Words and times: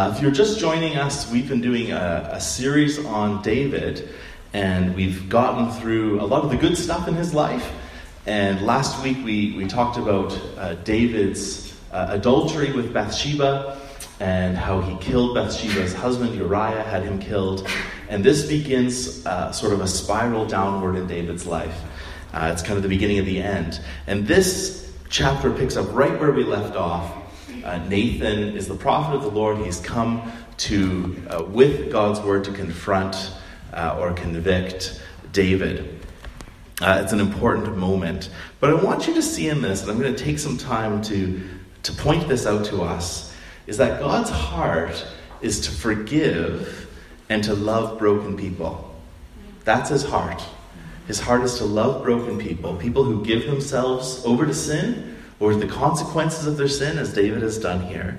Uh, 0.00 0.10
if 0.16 0.22
you're 0.22 0.30
just 0.30 0.58
joining 0.58 0.96
us, 0.96 1.30
we've 1.30 1.46
been 1.46 1.60
doing 1.60 1.92
a, 1.92 2.30
a, 2.32 2.40
series 2.40 3.04
on 3.04 3.42
David, 3.42 4.08
and 4.54 4.94
we've 4.94 5.28
gotten 5.28 5.70
through 5.78 6.18
a 6.22 6.24
lot 6.24 6.42
of 6.42 6.50
the 6.50 6.56
good 6.56 6.74
stuff 6.74 7.06
in 7.06 7.12
his 7.12 7.34
life. 7.34 7.70
And 8.24 8.62
last 8.64 9.02
week 9.02 9.18
we, 9.22 9.52
we 9.58 9.66
talked 9.66 9.98
about 9.98 10.32
uh, 10.56 10.72
David's 10.84 11.78
uh, 11.92 12.06
adultery 12.08 12.72
with 12.72 12.94
Bathsheba 12.94 13.78
and 14.20 14.56
how 14.56 14.80
he 14.80 14.96
killed 15.04 15.34
Bathsheba's 15.34 15.92
husband, 15.92 16.34
Uriah, 16.34 16.82
had 16.82 17.02
him 17.02 17.18
killed. 17.18 17.68
And 18.08 18.24
this 18.24 18.48
begins 18.48 19.26
uh, 19.26 19.52
sort 19.52 19.74
of 19.74 19.82
a 19.82 19.86
spiral 19.86 20.46
downward 20.46 20.96
in 20.96 21.08
David's 21.08 21.44
life. 21.44 21.78
Uh, 22.32 22.48
it's 22.50 22.62
kind 22.62 22.78
of 22.78 22.82
the 22.82 22.88
beginning 22.88 23.18
of 23.18 23.26
the 23.26 23.42
end. 23.42 23.82
And 24.06 24.26
this 24.26 24.90
chapter 25.10 25.52
picks 25.52 25.76
up 25.76 25.92
right 25.92 26.18
where 26.18 26.32
we 26.32 26.44
left 26.44 26.74
off. 26.74 27.19
Uh, 27.64 27.78
Nathan 27.88 28.56
is 28.56 28.68
the 28.68 28.74
prophet 28.74 29.16
of 29.16 29.22
the 29.22 29.30
Lord. 29.30 29.58
He's 29.58 29.80
come 29.80 30.32
to, 30.58 31.22
uh, 31.28 31.44
with 31.44 31.90
God's 31.90 32.20
word, 32.20 32.44
to 32.44 32.52
confront 32.52 33.32
uh, 33.72 33.98
or 34.00 34.12
convict 34.12 35.02
David. 35.32 36.00
Uh, 36.80 37.00
it's 37.02 37.12
an 37.12 37.20
important 37.20 37.76
moment. 37.76 38.30
But 38.60 38.70
I 38.70 38.74
want 38.74 39.06
you 39.06 39.14
to 39.14 39.22
see 39.22 39.48
in 39.48 39.60
this, 39.60 39.82
and 39.82 39.90
I'm 39.90 39.98
going 39.98 40.14
to 40.14 40.24
take 40.24 40.38
some 40.38 40.56
time 40.56 41.02
to, 41.02 41.40
to 41.82 41.92
point 41.92 42.28
this 42.28 42.46
out 42.46 42.64
to 42.66 42.82
us, 42.82 43.34
is 43.66 43.76
that 43.76 44.00
God's 44.00 44.30
heart 44.30 45.06
is 45.42 45.60
to 45.60 45.70
forgive 45.70 46.90
and 47.28 47.44
to 47.44 47.54
love 47.54 47.98
broken 47.98 48.36
people. 48.36 48.94
That's 49.64 49.90
his 49.90 50.04
heart. 50.04 50.42
His 51.06 51.20
heart 51.20 51.42
is 51.42 51.58
to 51.58 51.64
love 51.64 52.02
broken 52.02 52.38
people, 52.38 52.76
people 52.76 53.04
who 53.04 53.24
give 53.24 53.46
themselves 53.46 54.24
over 54.24 54.46
to 54.46 54.54
sin 54.54 55.18
or 55.40 55.54
the 55.54 55.66
consequences 55.66 56.46
of 56.46 56.56
their 56.56 56.68
sin, 56.68 56.98
as 56.98 57.12
David 57.12 57.42
has 57.42 57.58
done 57.58 57.80
here. 57.80 58.18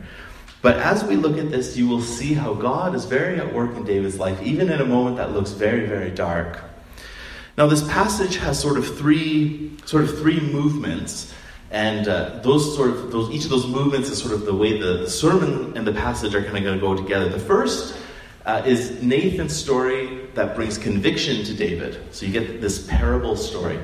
But 0.62 0.78
as 0.78 1.04
we 1.04 1.16
look 1.16 1.38
at 1.38 1.50
this, 1.50 1.78
you 1.78 1.88
will 1.88 2.02
see 2.02 2.34
how 2.34 2.54
God 2.54 2.94
is 2.94 3.06
very 3.06 3.40
at 3.40 3.54
work 3.54 3.76
in 3.76 3.84
David's 3.84 4.20
life, 4.20 4.42
even 4.42 4.70
in 4.70 4.82
a 4.82 4.86
moment 4.86 5.18
that 5.18 5.32
looks 5.32 5.52
very, 5.52 5.86
very 5.86 6.12
dark. 6.12 6.60
Now, 7.58 7.68
this 7.68 7.88
passage 7.90 8.38
has 8.38 8.60
sort 8.60 8.78
of 8.78 8.98
three, 8.98 9.78
sort 9.86 10.04
of 10.04 10.20
three 10.20 10.40
movements, 10.40 11.34
and 11.70 12.08
uh, 12.08 12.40
those 12.44 12.76
sort 12.76 12.90
of 12.90 13.12
those 13.12 13.30
each 13.32 13.46
of 13.46 13.50
those 13.50 13.68
movements 13.68 14.10
is 14.10 14.20
sort 14.20 14.34
of 14.34 14.46
the 14.46 14.54
way 14.54 14.78
the, 14.78 14.98
the 14.98 15.10
sermon 15.10 15.78
and 15.78 15.88
the 15.88 15.94
passage 15.94 16.36
are 16.36 16.44
kind 16.44 16.58
of 16.58 16.64
going 16.64 16.80
to 16.80 16.82
go 16.82 16.96
together. 16.96 17.30
The 17.30 17.40
first 17.40 17.96
uh, 18.46 18.62
is 18.66 19.02
Nathan's 19.02 19.56
story 19.56 20.28
that 20.34 20.56
brings 20.56 20.78
conviction 20.78 21.44
to 21.46 21.54
David. 21.54 22.00
So 22.12 22.26
you 22.26 22.32
get 22.32 22.62
this 22.62 22.86
parable 22.88 23.36
story, 23.36 23.80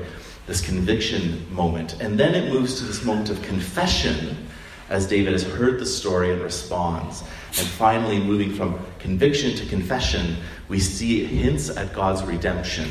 this 0.48 0.60
conviction 0.62 1.46
moment. 1.54 2.00
And 2.00 2.18
then 2.18 2.34
it 2.34 2.52
moves 2.52 2.78
to 2.78 2.84
this 2.84 3.04
moment 3.04 3.30
of 3.30 3.40
confession 3.42 4.36
as 4.88 5.06
David 5.06 5.34
has 5.34 5.44
heard 5.44 5.78
the 5.78 5.86
story 5.86 6.32
and 6.32 6.40
responds. 6.40 7.20
And 7.58 7.66
finally, 7.66 8.18
moving 8.18 8.54
from 8.54 8.80
conviction 8.98 9.54
to 9.56 9.66
confession, 9.66 10.38
we 10.68 10.80
see 10.80 11.24
hints 11.24 11.68
at 11.68 11.92
God's 11.92 12.24
redemption. 12.24 12.90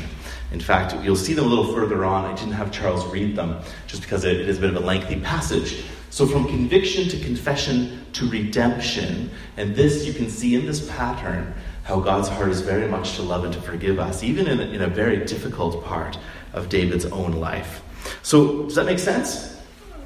In 0.52 0.60
fact, 0.60 0.94
you'll 1.04 1.16
see 1.16 1.34
them 1.34 1.46
a 1.46 1.48
little 1.48 1.74
further 1.74 2.04
on. 2.04 2.24
I 2.24 2.34
didn't 2.34 2.52
have 2.52 2.70
Charles 2.70 3.04
read 3.06 3.36
them 3.36 3.60
just 3.88 4.02
because 4.02 4.24
it 4.24 4.40
is 4.40 4.58
a 4.58 4.60
bit 4.60 4.70
of 4.70 4.76
a 4.76 4.86
lengthy 4.86 5.20
passage. 5.20 5.84
So, 6.10 6.26
from 6.26 6.46
conviction 6.46 7.08
to 7.10 7.18
confession 7.18 8.06
to 8.14 8.30
redemption, 8.30 9.30
and 9.56 9.74
this 9.74 10.06
you 10.06 10.14
can 10.14 10.30
see 10.30 10.54
in 10.54 10.64
this 10.64 10.88
pattern 10.90 11.52
how 11.82 12.00
God's 12.00 12.28
heart 12.28 12.48
is 12.48 12.62
very 12.62 12.88
much 12.88 13.16
to 13.16 13.22
love 13.22 13.44
and 13.44 13.52
to 13.52 13.60
forgive 13.60 13.98
us, 13.98 14.22
even 14.22 14.46
in 14.46 14.60
a, 14.60 14.64
in 14.64 14.82
a 14.82 14.88
very 14.88 15.24
difficult 15.24 15.84
part 15.84 16.18
of 16.58 16.68
David's 16.68 17.06
own 17.06 17.32
life. 17.32 17.82
So, 18.22 18.64
does 18.64 18.74
that 18.74 18.86
make 18.86 18.98
sense? 18.98 19.56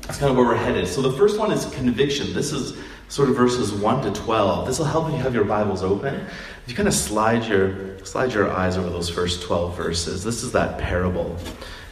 That's 0.03 0.19
kind 0.19 0.31
of 0.31 0.36
where 0.36 0.47
we're 0.47 0.56
headed. 0.56 0.86
So, 0.86 1.03
the 1.03 1.12
first 1.12 1.39
one 1.39 1.50
is 1.50 1.64
conviction. 1.75 2.33
This 2.33 2.53
is 2.53 2.77
sort 3.08 3.28
of 3.28 3.36
verses 3.36 3.72
1 3.72 4.03
to 4.03 4.20
12. 4.20 4.67
This 4.67 4.78
will 4.78 4.86
help 4.86 5.08
if 5.08 5.12
you 5.12 5.19
have 5.19 5.34
your 5.34 5.45
Bibles 5.45 5.83
open. 5.83 6.14
If 6.14 6.69
you 6.69 6.75
kind 6.75 6.89
of 6.89 6.95
slide 6.95 7.45
your, 7.45 8.03
slide 8.05 8.33
your 8.33 8.50
eyes 8.50 8.78
over 8.78 8.89
those 8.89 9.11
first 9.11 9.42
12 9.42 9.77
verses, 9.77 10.25
this 10.25 10.42
is 10.42 10.53
that 10.53 10.78
parable. 10.78 11.36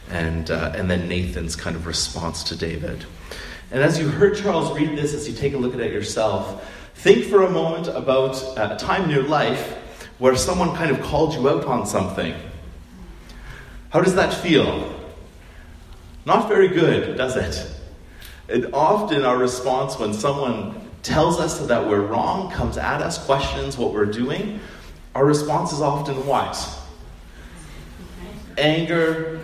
And, 0.09 0.49
uh, 0.49 0.73
and 0.75 0.89
then 0.89 1.07
Nathan's 1.07 1.55
kind 1.55 1.75
of 1.75 1.85
response 1.85 2.43
to 2.45 2.55
David. 2.55 3.05
And 3.69 3.83
as 3.83 3.99
you 3.99 4.09
heard 4.09 4.35
Charles 4.35 4.75
read 4.77 4.97
this, 4.97 5.13
as 5.13 5.27
you 5.27 5.35
take 5.35 5.53
a 5.53 5.57
look 5.57 5.73
at 5.73 5.79
it 5.79 5.93
yourself, 5.93 6.67
think 6.95 7.25
for 7.25 7.43
a 7.43 7.49
moment 7.49 7.87
about 7.87 8.35
a 8.57 8.75
time 8.77 9.03
in 9.03 9.09
your 9.11 9.23
life 9.23 9.77
where 10.17 10.35
someone 10.35 10.75
kind 10.75 10.91
of 10.91 11.01
called 11.01 11.33
you 11.33 11.47
out 11.49 11.65
on 11.65 11.85
something. 11.85 12.33
How 13.91 13.99
does 13.99 14.15
that 14.15 14.33
feel? 14.33 14.89
Not 16.25 16.47
very 16.47 16.69
good, 16.69 17.17
does 17.17 17.35
it? 17.35 17.69
And 18.47 18.73
often 18.73 19.23
our 19.25 19.37
response 19.37 19.99
when 19.99 20.13
someone 20.13 20.89
tells 21.03 21.39
us 21.39 21.59
that 21.67 21.87
we're 21.87 22.01
wrong, 22.01 22.51
comes 22.51 22.77
at 22.77 23.01
us, 23.01 23.23
questions 23.25 23.77
what 23.77 23.93
we're 23.93 24.05
doing, 24.05 24.59
our 25.13 25.25
response 25.25 25.73
is 25.73 25.81
often 25.81 26.25
what? 26.25 26.57
Anger, 28.57 29.41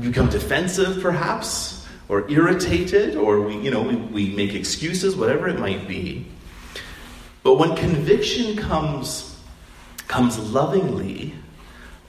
become 0.00 0.28
defensive 0.28 1.00
perhaps, 1.00 1.86
or 2.08 2.28
irritated, 2.30 3.16
or 3.16 3.42
we, 3.42 3.58
you 3.58 3.70
know, 3.70 3.82
we, 3.82 3.96
we 3.96 4.34
make 4.34 4.54
excuses, 4.54 5.14
whatever 5.14 5.46
it 5.48 5.60
might 5.60 5.86
be. 5.86 6.26
But 7.44 7.54
when 7.54 7.76
conviction 7.76 8.56
comes, 8.56 9.38
comes 10.08 10.38
lovingly, 10.38 11.34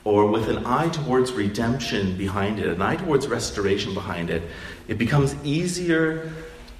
or 0.03 0.27
with 0.27 0.47
an 0.49 0.65
eye 0.65 0.89
towards 0.89 1.31
redemption 1.31 2.17
behind 2.17 2.59
it, 2.59 2.67
an 2.67 2.81
eye 2.81 2.95
towards 2.95 3.27
restoration 3.27 3.93
behind 3.93 4.29
it, 4.29 4.43
it 4.87 4.97
becomes 4.97 5.35
easier 5.43 6.31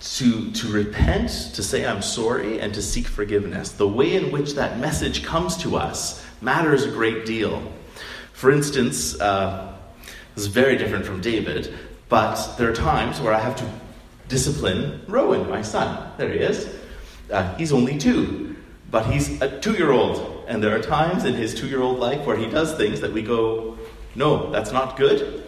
to, 0.02 0.52
to 0.52 0.72
repent, 0.72 1.30
to 1.54 1.62
say 1.62 1.86
I'm 1.86 2.02
sorry, 2.02 2.60
and 2.60 2.74
to 2.74 2.82
seek 2.82 3.08
forgiveness. 3.08 3.72
The 3.72 3.88
way 3.88 4.16
in 4.16 4.32
which 4.32 4.54
that 4.54 4.80
message 4.80 5.24
comes 5.24 5.58
to 5.58 5.76
us 5.76 6.26
matters 6.42 6.86
a 6.86 6.92
great 6.92 7.26
deal. 7.26 7.62
For 8.34 8.52
instance, 8.52 9.20
uh, 9.20 9.76
this 10.36 10.46
is 10.46 10.48
very 10.48 10.78
different 10.78 11.06
from 11.06 11.20
David, 11.20 11.78
but 12.08 12.56
there 12.58 12.70
are 12.70 12.76
times 12.76 13.20
where 13.20 13.34
I 13.34 13.40
have 13.40 13.58
to 13.58 13.70
discipline 14.30 15.02
Rowan, 15.08 15.50
my 15.50 15.62
son. 15.62 16.12
There 16.18 16.32
he 16.32 16.40
is. 16.40 16.74
Uh, 17.30 17.54
he's 17.56 17.74
only 17.74 17.98
two, 17.98 18.56
but 18.90 19.06
he's 19.08 19.42
a 19.42 19.60
two 19.60 19.74
year 19.74 19.92
old. 19.92 20.29
And 20.50 20.62
there 20.62 20.76
are 20.76 20.82
times 20.82 21.24
in 21.24 21.36
his 21.36 21.54
two 21.54 21.68
year 21.68 21.82
old 21.82 22.00
life 22.00 22.26
where 22.26 22.36
he 22.36 22.48
does 22.48 22.76
things 22.76 23.00
that 23.00 23.14
we 23.14 23.22
go, 23.22 23.78
no, 24.16 24.52
that's 24.52 24.74
not 24.74 24.98
good. 24.98 25.46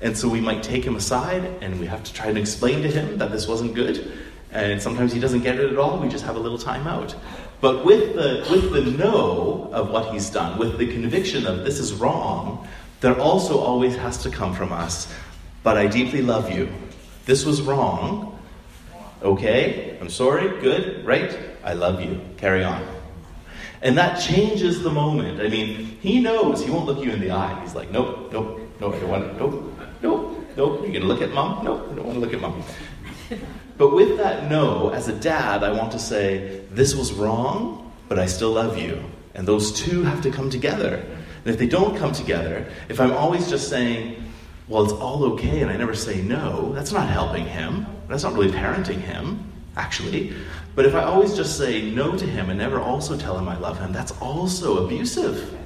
And 0.00 0.16
so 0.16 0.28
we 0.28 0.40
might 0.40 0.62
take 0.62 0.84
him 0.84 0.94
aside 0.94 1.42
and 1.60 1.80
we 1.80 1.86
have 1.86 2.04
to 2.04 2.12
try 2.12 2.26
and 2.26 2.38
explain 2.38 2.82
to 2.82 2.88
him 2.88 3.18
that 3.18 3.32
this 3.32 3.48
wasn't 3.48 3.74
good. 3.74 4.12
And 4.52 4.80
sometimes 4.80 5.12
he 5.12 5.18
doesn't 5.18 5.40
get 5.40 5.58
it 5.58 5.72
at 5.72 5.78
all. 5.78 5.98
We 5.98 6.08
just 6.08 6.24
have 6.24 6.36
a 6.36 6.38
little 6.38 6.58
time 6.58 6.86
out. 6.86 7.16
But 7.60 7.84
with 7.84 8.14
the, 8.14 8.46
with 8.48 8.72
the 8.72 8.90
know 8.92 9.70
of 9.72 9.90
what 9.90 10.12
he's 10.12 10.30
done, 10.30 10.56
with 10.58 10.78
the 10.78 10.92
conviction 10.92 11.46
of 11.46 11.64
this 11.64 11.80
is 11.80 11.92
wrong, 11.94 12.68
there 13.00 13.18
also 13.18 13.58
always 13.58 13.96
has 13.96 14.18
to 14.18 14.30
come 14.30 14.54
from 14.54 14.72
us 14.72 15.12
but 15.62 15.76
I 15.76 15.86
deeply 15.86 16.22
love 16.22 16.50
you. 16.50 16.68
This 17.24 17.44
was 17.44 17.62
wrong. 17.62 18.38
Okay, 19.22 19.96
I'm 20.00 20.10
sorry, 20.10 20.60
good, 20.60 21.04
right? 21.04 21.38
I 21.62 21.74
love 21.74 22.00
you. 22.00 22.20
Carry 22.36 22.64
on. 22.64 22.84
And 23.82 23.98
that 23.98 24.20
changes 24.20 24.82
the 24.82 24.90
moment. 24.90 25.40
I 25.40 25.48
mean, 25.48 25.98
he 26.00 26.20
knows 26.20 26.64
he 26.64 26.70
won't 26.70 26.86
look 26.86 27.04
you 27.04 27.10
in 27.10 27.20
the 27.20 27.32
eye. 27.32 27.60
He's 27.62 27.74
like, 27.74 27.90
nope, 27.90 28.32
nope, 28.32 28.60
no, 28.80 28.92
I 28.92 28.98
don't 29.00 29.08
want 29.08 29.24
to, 29.24 29.36
nope, 29.36 29.74
nope, 30.02 30.46
nope. 30.56 30.80
You're 30.82 30.92
going 30.92 31.02
to 31.02 31.08
look 31.08 31.22
at 31.22 31.32
mom? 31.32 31.64
Nope, 31.64 31.88
I 31.90 31.94
don't 31.96 32.06
want 32.06 32.14
to 32.14 32.20
look 32.20 32.32
at 32.32 32.40
mom. 32.40 32.62
But 33.78 33.94
with 33.94 34.18
that 34.18 34.50
no, 34.50 34.90
as 34.90 35.08
a 35.08 35.12
dad, 35.12 35.64
I 35.64 35.72
want 35.72 35.90
to 35.92 35.98
say, 35.98 36.62
this 36.70 36.94
was 36.94 37.12
wrong, 37.12 37.90
but 38.08 38.18
I 38.18 38.26
still 38.26 38.52
love 38.52 38.78
you. 38.78 39.02
And 39.34 39.48
those 39.48 39.72
two 39.72 40.02
have 40.04 40.20
to 40.22 40.30
come 40.30 40.50
together. 40.50 40.96
And 40.96 41.46
if 41.46 41.58
they 41.58 41.66
don't 41.66 41.96
come 41.96 42.12
together, 42.12 42.70
if 42.88 43.00
I'm 43.00 43.12
always 43.12 43.48
just 43.48 43.68
saying, 43.68 44.22
well, 44.68 44.84
it's 44.84 44.92
all 44.92 45.24
okay 45.32 45.62
and 45.62 45.70
I 45.70 45.76
never 45.76 45.94
say 45.94 46.22
no, 46.22 46.72
that's 46.74 46.92
not 46.92 47.08
helping 47.08 47.44
him. 47.44 47.86
That's 48.08 48.22
not 48.22 48.34
really 48.34 48.52
parenting 48.52 49.00
him, 49.00 49.50
actually. 49.76 50.34
But 50.74 50.86
if 50.86 50.94
I 50.94 51.02
always 51.02 51.34
just 51.34 51.58
say 51.58 51.90
no 51.90 52.16
to 52.16 52.26
him 52.26 52.50
and 52.50 52.58
never 52.58 52.80
also 52.80 53.16
tell 53.16 53.38
him 53.38 53.48
I 53.48 53.58
love 53.58 53.78
him, 53.78 53.92
that's 53.92 54.12
also 54.20 54.86
abusive. 54.86 55.58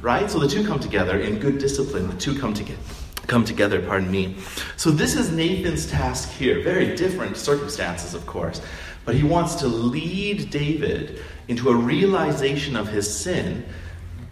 Right? 0.00 0.30
So 0.30 0.38
the 0.38 0.48
two 0.48 0.66
come 0.66 0.80
together 0.80 1.18
in 1.20 1.38
good 1.38 1.58
discipline. 1.58 2.08
The 2.08 2.16
two 2.16 2.38
come 2.38 2.54
together 2.54 2.78
come 3.26 3.42
together, 3.42 3.80
pardon 3.80 4.10
me. 4.10 4.36
So 4.76 4.90
this 4.90 5.16
is 5.16 5.32
Nathan's 5.32 5.86
task 5.86 6.30
here. 6.30 6.62
Very 6.62 6.94
different 6.94 7.38
circumstances, 7.38 8.12
of 8.12 8.26
course. 8.26 8.60
But 9.06 9.14
he 9.14 9.22
wants 9.22 9.54
to 9.56 9.66
lead 9.66 10.50
David 10.50 11.22
into 11.48 11.70
a 11.70 11.74
realization 11.74 12.76
of 12.76 12.86
his 12.86 13.12
sin 13.12 13.64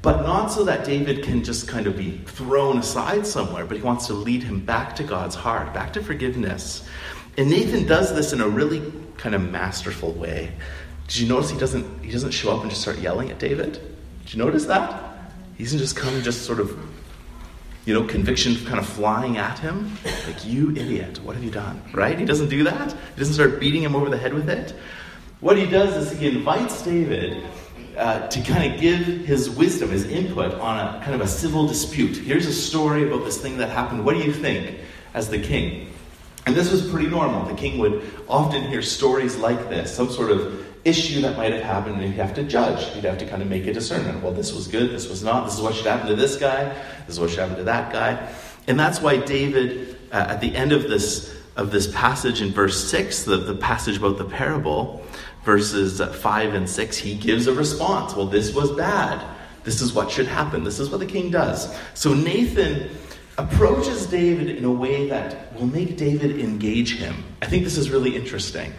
but 0.02 0.22
not 0.22 0.48
so 0.48 0.64
that 0.64 0.84
David 0.84 1.22
can 1.22 1.44
just 1.44 1.68
kind 1.68 1.86
of 1.86 1.96
be 1.96 2.18
thrown 2.26 2.78
aside 2.78 3.24
somewhere, 3.24 3.64
but 3.64 3.76
he 3.76 3.82
wants 3.84 4.08
to 4.08 4.14
lead 4.14 4.42
him 4.42 4.58
back 4.58 4.96
to 4.96 5.04
God's 5.04 5.36
heart, 5.36 5.72
back 5.72 5.92
to 5.92 6.02
forgiveness. 6.02 6.84
And 7.38 7.48
Nathan 7.48 7.86
does 7.86 8.12
this 8.12 8.32
in 8.32 8.40
a 8.40 8.48
really 8.48 8.80
kind 9.22 9.34
of 9.34 9.50
masterful 9.50 10.12
way. 10.12 10.50
Did 11.06 11.18
you 11.18 11.28
notice 11.28 11.50
he 11.50 11.58
doesn't 11.58 12.02
he 12.02 12.10
doesn't 12.10 12.32
show 12.32 12.54
up 12.54 12.62
and 12.62 12.70
just 12.70 12.82
start 12.82 12.98
yelling 12.98 13.30
at 13.30 13.38
David? 13.38 13.74
Did 14.24 14.34
you 14.34 14.44
notice 14.44 14.64
that? 14.66 14.88
He 15.56 15.64
doesn't 15.64 15.78
just 15.78 15.96
come 15.96 16.22
just 16.22 16.42
sort 16.42 16.58
of 16.58 16.76
you 17.84 17.94
know, 17.94 18.04
conviction 18.04 18.54
kind 18.64 18.78
of 18.78 18.86
flying 18.86 19.38
at 19.38 19.58
him. 19.58 19.96
Like, 20.26 20.44
you 20.44 20.70
idiot, 20.70 21.20
what 21.24 21.34
have 21.34 21.44
you 21.44 21.50
done? 21.50 21.82
Right? 21.92 22.16
He 22.16 22.24
doesn't 22.24 22.48
do 22.48 22.62
that. 22.64 22.92
He 22.92 23.18
doesn't 23.18 23.34
start 23.34 23.58
beating 23.58 23.82
him 23.82 23.96
over 23.96 24.08
the 24.08 24.18
head 24.18 24.34
with 24.34 24.48
it. 24.48 24.74
What 25.40 25.56
he 25.56 25.66
does 25.66 25.96
is 25.96 26.18
he 26.18 26.28
invites 26.28 26.82
David 26.82 27.44
uh, 27.96 28.28
to 28.28 28.40
kind 28.42 28.72
of 28.72 28.80
give 28.80 29.04
his 29.04 29.50
wisdom, 29.50 29.90
his 29.90 30.04
input 30.04 30.54
on 30.54 30.78
a 30.78 31.00
kind 31.00 31.14
of 31.14 31.20
a 31.20 31.26
civil 31.26 31.66
dispute. 31.66 32.16
Here's 32.16 32.46
a 32.46 32.52
story 32.52 33.06
about 33.08 33.24
this 33.24 33.40
thing 33.40 33.58
that 33.58 33.68
happened. 33.70 34.04
What 34.04 34.14
do 34.14 34.22
you 34.22 34.32
think 34.32 34.78
as 35.14 35.28
the 35.28 35.40
king? 35.40 35.91
And 36.46 36.56
this 36.56 36.72
was 36.72 36.88
pretty 36.90 37.08
normal. 37.08 37.44
The 37.46 37.54
king 37.54 37.78
would 37.78 38.02
often 38.28 38.64
hear 38.64 38.82
stories 38.82 39.36
like 39.36 39.68
this, 39.68 39.94
some 39.94 40.10
sort 40.10 40.30
of 40.30 40.66
issue 40.84 41.20
that 41.20 41.36
might 41.36 41.52
have 41.52 41.62
happened, 41.62 41.96
and 41.96 42.04
he'd 42.04 42.20
have 42.20 42.34
to 42.34 42.42
judge. 42.42 42.92
He'd 42.94 43.04
have 43.04 43.18
to 43.18 43.26
kind 43.26 43.42
of 43.42 43.48
make 43.48 43.66
a 43.66 43.72
discernment. 43.72 44.22
Well, 44.22 44.32
this 44.32 44.52
was 44.52 44.66
good, 44.66 44.90
this 44.90 45.08
was 45.08 45.22
not, 45.22 45.44
this 45.44 45.54
is 45.54 45.60
what 45.60 45.74
should 45.74 45.86
happen 45.86 46.08
to 46.08 46.16
this 46.16 46.36
guy, 46.36 46.64
this 47.06 47.14
is 47.14 47.20
what 47.20 47.30
should 47.30 47.38
happen 47.38 47.56
to 47.56 47.64
that 47.64 47.92
guy. 47.92 48.28
And 48.66 48.78
that's 48.78 49.00
why 49.00 49.18
David, 49.18 49.96
uh, 50.10 50.26
at 50.30 50.40
the 50.40 50.54
end 50.56 50.72
of 50.72 50.88
this, 50.88 51.36
of 51.56 51.70
this 51.70 51.92
passage 51.94 52.40
in 52.40 52.50
verse 52.50 52.82
6, 52.90 53.24
the, 53.24 53.36
the 53.36 53.54
passage 53.54 53.98
about 53.98 54.18
the 54.18 54.24
parable, 54.24 55.04
verses 55.44 56.00
5 56.00 56.54
and 56.54 56.68
6, 56.68 56.96
he 56.96 57.14
gives 57.14 57.46
a 57.46 57.54
response. 57.54 58.16
Well, 58.16 58.26
this 58.26 58.54
was 58.54 58.72
bad. 58.72 59.24
This 59.64 59.80
is 59.80 59.92
what 59.92 60.10
should 60.10 60.26
happen. 60.26 60.64
This 60.64 60.80
is 60.80 60.90
what 60.90 60.98
the 60.98 61.06
king 61.06 61.30
does. 61.30 61.76
So 61.94 62.14
Nathan 62.14 62.90
approaches 63.38 64.06
David 64.06 64.50
in 64.50 64.64
a 64.64 64.70
way 64.70 65.08
that 65.08 65.54
will 65.54 65.66
make 65.66 65.96
David 65.96 66.38
engage 66.38 66.96
him. 66.96 67.24
I 67.40 67.46
think 67.46 67.64
this 67.64 67.78
is 67.78 67.90
really 67.90 68.14
interesting. 68.14 68.72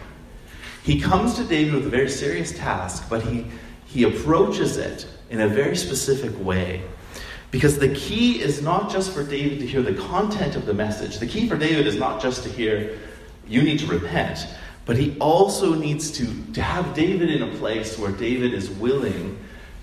He 0.83 0.99
comes 0.99 1.33
to 1.35 1.43
David 1.43 1.73
with 1.73 1.87
a 1.87 1.89
very 1.89 2.09
serious 2.09 2.55
task, 2.55 3.09
but 3.09 3.23
he, 3.23 3.45
he 3.85 4.03
approaches 4.03 4.77
it 4.77 5.07
in 5.29 5.41
a 5.41 5.47
very 5.47 5.75
specific 5.75 6.37
way. 6.43 6.83
Because 7.49 7.79
the 7.79 7.93
key 7.93 8.41
is 8.41 8.61
not 8.61 8.91
just 8.91 9.11
for 9.11 9.23
David 9.23 9.59
to 9.59 9.67
hear 9.67 9.81
the 9.81 9.93
content 9.93 10.55
of 10.55 10.65
the 10.65 10.73
message. 10.73 11.19
The 11.19 11.27
key 11.27 11.47
for 11.47 11.57
David 11.57 11.87
is 11.87 11.95
not 11.95 12.21
just 12.21 12.43
to 12.43 12.49
hear, 12.49 12.99
you 13.47 13.61
need 13.61 13.79
to 13.79 13.87
repent, 13.87 14.47
but 14.85 14.97
he 14.97 15.17
also 15.19 15.73
needs 15.73 16.11
to, 16.11 16.27
to 16.53 16.61
have 16.61 16.93
David 16.93 17.29
in 17.29 17.43
a 17.43 17.55
place 17.57 17.97
where 17.97 18.11
David 18.11 18.53
is 18.53 18.69
willing 18.69 19.39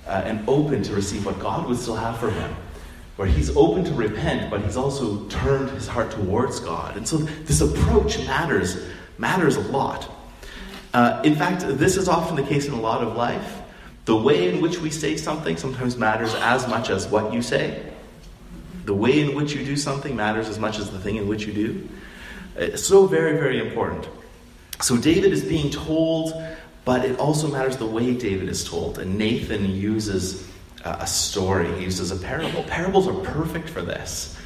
uh, 0.06 0.22
and 0.24 0.46
open 0.48 0.82
to 0.82 0.94
receive 0.94 1.24
what 1.24 1.38
God 1.38 1.66
would 1.66 1.78
still 1.78 1.96
have 1.96 2.18
for 2.18 2.30
him 2.30 2.54
where 3.20 3.28
he's 3.28 3.54
open 3.54 3.84
to 3.84 3.92
repent, 3.92 4.50
but 4.50 4.62
he's 4.62 4.78
also 4.78 5.22
turned 5.26 5.68
his 5.72 5.86
heart 5.86 6.10
towards 6.10 6.58
God. 6.58 6.96
And 6.96 7.06
so 7.06 7.18
this 7.18 7.60
approach 7.60 8.16
matters, 8.20 8.82
matters 9.18 9.56
a 9.56 9.60
lot. 9.60 10.10
Uh, 10.94 11.20
in 11.22 11.36
fact, 11.36 11.60
this 11.60 11.98
is 11.98 12.08
often 12.08 12.34
the 12.34 12.42
case 12.42 12.66
in 12.66 12.72
a 12.72 12.80
lot 12.80 13.02
of 13.02 13.16
life. 13.16 13.60
The 14.06 14.16
way 14.16 14.48
in 14.48 14.62
which 14.62 14.78
we 14.78 14.88
say 14.88 15.18
something 15.18 15.58
sometimes 15.58 15.98
matters 15.98 16.32
as 16.36 16.66
much 16.66 16.88
as 16.88 17.08
what 17.08 17.34
you 17.34 17.42
say. 17.42 17.92
The 18.86 18.94
way 18.94 19.20
in 19.20 19.34
which 19.34 19.52
you 19.52 19.66
do 19.66 19.76
something 19.76 20.16
matters 20.16 20.48
as 20.48 20.58
much 20.58 20.78
as 20.78 20.90
the 20.90 20.98
thing 20.98 21.16
in 21.16 21.28
which 21.28 21.44
you 21.44 21.52
do. 21.52 21.88
It's 22.56 22.82
so 22.82 23.04
very, 23.04 23.34
very 23.34 23.60
important. 23.60 24.08
So 24.80 24.96
David 24.96 25.34
is 25.34 25.44
being 25.44 25.68
told, 25.68 26.32
but 26.86 27.04
it 27.04 27.18
also 27.18 27.48
matters 27.48 27.76
the 27.76 27.84
way 27.84 28.14
David 28.14 28.48
is 28.48 28.64
told. 28.64 28.98
And 28.98 29.18
Nathan 29.18 29.68
uses 29.68 30.48
a 30.84 31.06
story, 31.06 31.72
he 31.76 31.84
uses 31.84 32.10
a 32.10 32.16
parable. 32.16 32.62
Parables 32.64 33.06
are 33.06 33.14
perfect 33.14 33.68
for 33.68 33.82
this. 33.82 34.36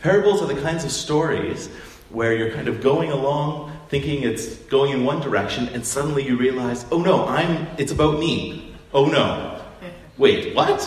Parables 0.00 0.42
are 0.42 0.46
the 0.46 0.60
kinds 0.60 0.84
of 0.84 0.90
stories 0.90 1.68
where 2.10 2.34
you're 2.34 2.50
kind 2.50 2.68
of 2.68 2.80
going 2.80 3.10
along 3.10 3.72
thinking 3.88 4.22
it's 4.22 4.56
going 4.72 4.90
in 4.90 5.04
one 5.04 5.20
direction 5.20 5.68
and 5.68 5.84
suddenly 5.84 6.26
you 6.26 6.36
realize, 6.38 6.86
"Oh 6.90 7.02
no, 7.02 7.26
I'm 7.26 7.66
it's 7.76 7.92
about 7.92 8.18
me." 8.18 8.74
Oh 8.94 9.04
no. 9.04 9.62
Wait, 10.16 10.54
what? 10.54 10.80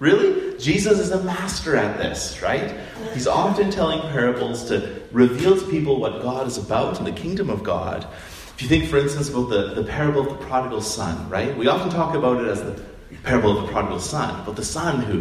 Really? 0.00 0.58
Jesus 0.58 0.98
is 0.98 1.10
a 1.10 1.22
master 1.22 1.76
at 1.76 1.98
this, 1.98 2.42
right? 2.42 2.74
He's 3.12 3.26
often 3.26 3.70
telling 3.70 4.00
parables 4.00 4.64
to 4.68 5.00
reveal 5.12 5.56
to 5.58 5.66
people 5.66 6.00
what 6.00 6.22
God 6.22 6.46
is 6.46 6.58
about 6.58 6.98
and 6.98 7.06
the 7.06 7.12
kingdom 7.12 7.50
of 7.50 7.62
God. 7.62 8.06
If 8.54 8.62
you 8.62 8.68
think, 8.68 8.90
for 8.90 8.98
instance, 8.98 9.28
about 9.28 9.48
the, 9.48 9.74
the 9.74 9.84
parable 9.84 10.22
of 10.22 10.28
the 10.28 10.44
prodigal 10.46 10.80
son, 10.82 11.28
right? 11.28 11.56
We 11.56 11.66
often 11.66 11.90
talk 11.90 12.14
about 12.14 12.42
it 12.42 12.48
as 12.48 12.62
the 12.62 12.72
parable 13.22 13.58
of 13.58 13.66
the 13.66 13.72
prodigal 13.72 14.00
son, 14.00 14.42
but 14.44 14.56
the 14.56 14.64
son 14.64 15.02
who, 15.02 15.20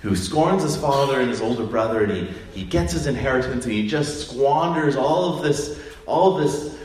who 0.00 0.16
scorns 0.16 0.62
his 0.62 0.76
father 0.76 1.20
and 1.20 1.30
his 1.30 1.40
older 1.40 1.64
brother, 1.64 2.04
and 2.04 2.12
he, 2.12 2.28
he 2.52 2.64
gets 2.64 2.92
his 2.92 3.06
inheritance, 3.06 3.64
and 3.64 3.74
he 3.74 3.86
just 3.88 4.28
squanders 4.28 4.96
all 4.96 5.34
of 5.34 5.42
this, 5.42 5.80
all 6.06 6.36
of 6.36 6.42
this 6.42 6.78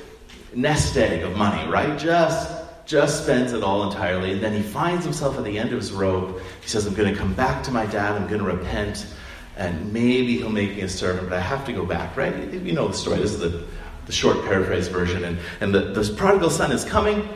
nest 0.54 0.98
egg 0.98 1.24
of 1.24 1.36
money, 1.38 1.70
right? 1.72 1.98
Just 1.98 2.60
just 2.86 3.24
spends 3.24 3.54
it 3.54 3.64
all 3.64 3.90
entirely, 3.90 4.34
and 4.34 4.44
then 4.44 4.52
he 4.52 4.62
finds 4.62 5.06
himself 5.06 5.38
at 5.38 5.46
the 5.46 5.58
end 5.58 5.72
of 5.72 5.80
his 5.80 5.94
rope. 5.94 6.42
He 6.62 6.68
says, 6.68 6.86
I'm 6.86 6.94
going 6.94 7.14
to 7.14 7.18
come 7.18 7.34
back 7.34 7.64
to 7.64 7.72
my 7.72 7.86
dad, 7.86 8.16
I'm 8.20 8.28
going 8.28 8.42
to 8.42 8.46
repent, 8.46 9.08
and 9.56 9.94
maybe 9.94 10.38
he'll 10.38 10.50
make 10.50 10.76
me 10.76 10.82
a 10.82 10.90
servant, 10.90 11.30
but 11.30 11.38
I 11.38 11.42
have 11.42 11.64
to 11.68 11.74
go 11.74 11.86
back, 11.86 12.18
right? 12.18 12.36
You 12.52 12.74
know 12.74 12.88
the 12.88 12.94
story. 12.94 13.20
This 13.20 13.32
is 13.34 13.40
the, 13.40 13.64
the 14.08 14.12
short 14.12 14.44
paraphrase 14.44 14.88
version. 14.88 15.24
And, 15.24 15.38
and 15.62 15.74
the, 15.74 15.94
the 15.94 16.14
prodigal 16.16 16.50
son 16.50 16.72
is 16.72 16.84
coming, 16.84 17.30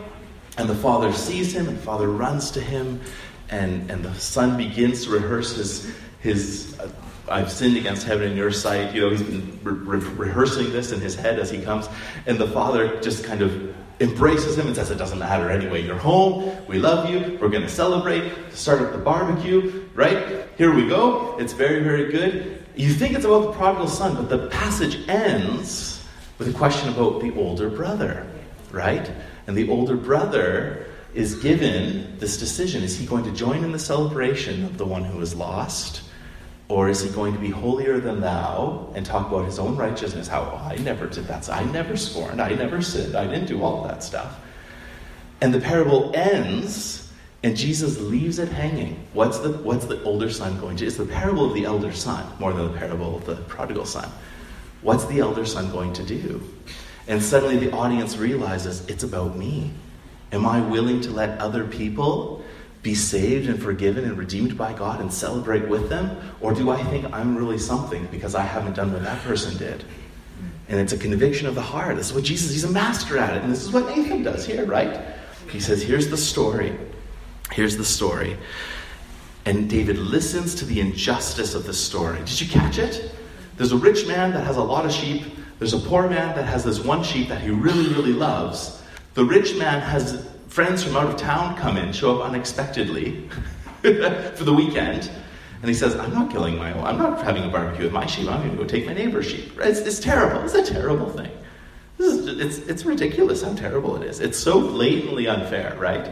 and 0.57 0.69
the 0.69 0.75
father 0.75 1.11
sees 1.11 1.53
him, 1.53 1.67
and 1.67 1.77
the 1.77 1.81
father 1.81 2.07
runs 2.07 2.51
to 2.51 2.61
him, 2.61 3.01
and, 3.49 3.89
and 3.91 4.03
the 4.03 4.13
son 4.15 4.57
begins 4.57 5.05
to 5.05 5.11
rehearse 5.11 5.55
his, 5.55 5.93
his 6.19 6.79
uh, 6.79 6.89
I've 7.27 7.51
sinned 7.51 7.77
against 7.77 8.05
heaven 8.05 8.31
in 8.31 8.37
your 8.37 8.51
sight. 8.51 8.93
You 8.93 9.01
know, 9.01 9.09
he's 9.09 9.23
been 9.23 9.59
re- 9.63 9.97
re- 9.97 10.15
rehearsing 10.15 10.71
this 10.71 10.91
in 10.91 11.01
his 11.01 11.15
head 11.15 11.39
as 11.39 11.49
he 11.49 11.61
comes. 11.61 11.87
And 12.27 12.37
the 12.37 12.47
father 12.47 13.01
just 13.01 13.23
kind 13.23 13.41
of 13.41 13.75
embraces 13.99 14.57
him 14.57 14.67
and 14.67 14.75
says, 14.75 14.91
It 14.91 14.97
doesn't 14.97 15.19
matter 15.19 15.49
anyway. 15.49 15.83
You're 15.83 15.97
home. 15.97 16.55
We 16.67 16.77
love 16.77 17.09
you. 17.09 17.37
We're 17.41 17.49
going 17.49 17.63
to 17.63 17.69
celebrate. 17.69 18.31
Start 18.51 18.81
up 18.81 18.91
the 18.91 18.99
barbecue, 18.99 19.87
right? 19.95 20.47
Here 20.57 20.73
we 20.73 20.87
go. 20.87 21.37
It's 21.39 21.53
very, 21.53 21.83
very 21.83 22.11
good. 22.11 22.63
You 22.75 22.93
think 22.93 23.15
it's 23.15 23.25
about 23.25 23.45
the 23.45 23.51
prodigal 23.53 23.87
son, 23.87 24.15
but 24.15 24.29
the 24.29 24.47
passage 24.49 25.07
ends 25.07 26.05
with 26.37 26.49
a 26.49 26.53
question 26.53 26.89
about 26.89 27.21
the 27.21 27.33
older 27.35 27.69
brother, 27.69 28.27
right? 28.71 29.09
And 29.47 29.55
the 29.55 29.69
older 29.69 29.95
brother 29.95 30.87
is 31.13 31.35
given 31.35 32.17
this 32.19 32.37
decision 32.37 32.83
is 32.83 32.97
he 32.97 33.05
going 33.05 33.23
to 33.23 33.31
join 33.31 33.63
in 33.63 33.71
the 33.71 33.79
celebration 33.79 34.65
of 34.65 34.77
the 34.77 34.85
one 34.85 35.03
who 35.03 35.21
is 35.21 35.33
lost? 35.35 36.01
Or 36.67 36.89
is 36.89 37.01
he 37.01 37.09
going 37.09 37.33
to 37.33 37.39
be 37.39 37.51
holier 37.51 37.99
than 37.99 38.21
thou 38.21 38.91
and 38.95 39.05
talk 39.05 39.27
about 39.27 39.45
his 39.45 39.59
own 39.59 39.75
righteousness? 39.75 40.27
How 40.27 40.41
oh, 40.41 40.67
I 40.67 40.75
never 40.77 41.05
did 41.05 41.25
that. 41.27 41.47
I 41.49 41.63
never 41.65 41.95
scorned. 41.95 42.41
I 42.41 42.49
never 42.49 42.81
sinned. 42.81 43.15
I 43.15 43.27
didn't 43.27 43.45
do 43.45 43.61
all 43.63 43.83
that 43.83 44.03
stuff. 44.03 44.39
And 45.41 45.53
the 45.53 45.59
parable 45.59 46.11
ends, 46.15 47.11
and 47.43 47.55
Jesus 47.55 47.99
leaves 47.99 48.39
it 48.39 48.49
hanging. 48.49 49.05
What's 49.13 49.37
the, 49.39 49.51
what's 49.51 49.85
the 49.85 50.01
older 50.03 50.31
son 50.31 50.59
going 50.59 50.77
to? 50.77 50.87
It's 50.87 50.97
the 50.97 51.05
parable 51.05 51.45
of 51.45 51.53
the 51.53 51.65
elder 51.65 51.91
son 51.91 52.25
more 52.39 52.51
than 52.51 52.71
the 52.71 52.77
parable 52.77 53.15
of 53.15 53.25
the 53.25 53.35
prodigal 53.35 53.85
son. 53.85 54.09
What's 54.81 55.05
the 55.05 55.19
elder 55.19 55.45
son 55.45 55.71
going 55.71 55.93
to 55.93 56.03
do? 56.03 56.43
And 57.07 57.21
suddenly 57.21 57.57
the 57.57 57.71
audience 57.71 58.17
realizes 58.17 58.85
it's 58.87 59.03
about 59.03 59.37
me. 59.37 59.71
Am 60.31 60.45
I 60.45 60.59
willing 60.61 61.01
to 61.01 61.11
let 61.11 61.39
other 61.39 61.65
people 61.65 62.43
be 62.81 62.95
saved 62.95 63.47
and 63.49 63.61
forgiven 63.61 64.03
and 64.05 64.17
redeemed 64.17 64.57
by 64.57 64.73
God 64.73 65.01
and 65.01 65.11
celebrate 65.11 65.67
with 65.67 65.89
them? 65.89 66.17
Or 66.41 66.53
do 66.53 66.69
I 66.69 66.83
think 66.83 67.11
I'm 67.13 67.35
really 67.35 67.57
something 67.57 68.07
because 68.11 68.35
I 68.35 68.41
haven't 68.41 68.75
done 68.75 68.91
what 68.91 69.03
that 69.03 69.21
person 69.23 69.57
did? 69.57 69.83
And 70.67 70.79
it's 70.79 70.93
a 70.93 70.97
conviction 70.97 71.47
of 71.47 71.55
the 71.55 71.61
heart. 71.61 71.95
This 71.95 72.07
is 72.07 72.13
what 72.13 72.23
Jesus, 72.23 72.51
he's 72.51 72.63
a 72.63 72.71
master 72.71 73.17
at 73.17 73.37
it. 73.37 73.43
And 73.43 73.51
this 73.51 73.63
is 73.63 73.71
what 73.71 73.87
Nathan 73.87 74.23
does 74.23 74.45
here, 74.45 74.65
right? 74.65 74.99
He 75.51 75.59
says, 75.59 75.83
Here's 75.83 76.09
the 76.09 76.17
story. 76.17 76.75
Here's 77.51 77.77
the 77.77 77.85
story. 77.85 78.37
And 79.45 79.69
David 79.69 79.99
listens 79.99 80.55
to 80.55 80.65
the 80.65 80.79
injustice 80.79 81.53
of 81.53 81.65
the 81.65 81.73
story. 81.73 82.17
Did 82.19 82.41
you 82.41 82.47
catch 82.47 82.79
it? 82.79 83.11
There's 83.57 83.71
a 83.71 83.77
rich 83.77 84.07
man 84.07 84.31
that 84.33 84.43
has 84.43 84.57
a 84.57 84.63
lot 84.63 84.85
of 84.85 84.91
sheep 84.91 85.23
there's 85.59 85.73
a 85.73 85.79
poor 85.79 86.09
man 86.09 86.35
that 86.35 86.45
has 86.45 86.63
this 86.63 86.79
one 86.79 87.03
sheep 87.03 87.29
that 87.29 87.41
he 87.41 87.49
really, 87.49 87.87
really 87.93 88.13
loves. 88.13 88.81
The 89.13 89.23
rich 89.23 89.55
man 89.55 89.81
has 89.81 90.27
friends 90.47 90.83
from 90.83 90.95
out 90.97 91.07
of 91.07 91.17
town 91.17 91.55
come 91.57 91.77
in, 91.77 91.93
show 91.93 92.19
up 92.19 92.29
unexpectedly 92.29 93.29
for 93.81 94.43
the 94.43 94.53
weekend. 94.53 95.09
And 95.61 95.69
he 95.69 95.73
says, 95.73 95.95
I'm 95.95 96.13
not 96.13 96.29
killing 96.29 96.57
my 96.57 96.71
I'm 96.87 96.97
not 96.97 97.23
having 97.23 97.43
a 97.43 97.49
barbecue 97.49 97.85
with 97.85 97.93
my 97.93 98.05
sheep, 98.05 98.29
I'm 98.29 98.39
going 98.39 98.51
to 98.51 98.57
go 98.57 98.65
take 98.65 98.85
my 98.85 98.93
neighbor's 98.93 99.25
sheep. 99.25 99.57
It's, 99.59 99.79
it's 99.79 99.99
terrible. 99.99 100.43
It's 100.43 100.53
a 100.53 100.65
terrible 100.65 101.09
thing. 101.09 101.31
This 101.97 102.13
is, 102.13 102.39
it's, 102.39 102.57
it's 102.67 102.85
ridiculous 102.85 103.41
how 103.41 103.53
terrible 103.53 103.95
it 103.95 104.05
is. 104.07 104.19
It's 104.19 104.37
so 104.37 104.59
blatantly 104.59 105.27
unfair, 105.27 105.75
right? 105.77 106.11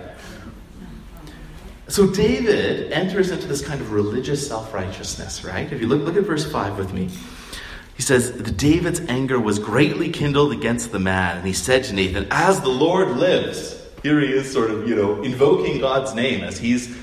So 1.90 2.08
David 2.08 2.92
enters 2.94 3.32
into 3.32 3.48
this 3.48 3.62
kind 3.62 3.82
of 3.82 3.92
religious 3.92 4.48
self 4.48 4.74
righteousness, 4.74 5.44
right? 5.44 5.72
If 5.72 5.82
you 5.82 5.88
look, 5.88 6.02
look 6.02 6.16
at 6.16 6.24
verse 6.24 6.50
5 6.50 6.78
with 6.78 6.94
me. 6.94 7.10
He 7.96 8.02
says, 8.02 8.32
David's 8.32 9.02
anger 9.02 9.40
was 9.40 9.60
greatly 9.60 10.10
kindled 10.10 10.52
against 10.52 10.92
the 10.92 11.00
man, 11.00 11.38
and 11.38 11.48
he 11.48 11.54
said 11.54 11.84
to 11.86 11.94
Nathan, 11.94 12.28
As 12.32 12.60
the 12.62 12.70
Lord 12.70 13.18
lives, 13.18 13.80
here 14.02 14.20
he 14.20 14.28
is 14.28 14.52
sort 14.52 14.72
of, 14.72 14.88
you 14.88 14.96
know, 14.96 15.22
invoking 15.22 15.80
God's 15.80 16.14
name 16.16 16.44
as 16.44 16.58
he's 16.58 16.98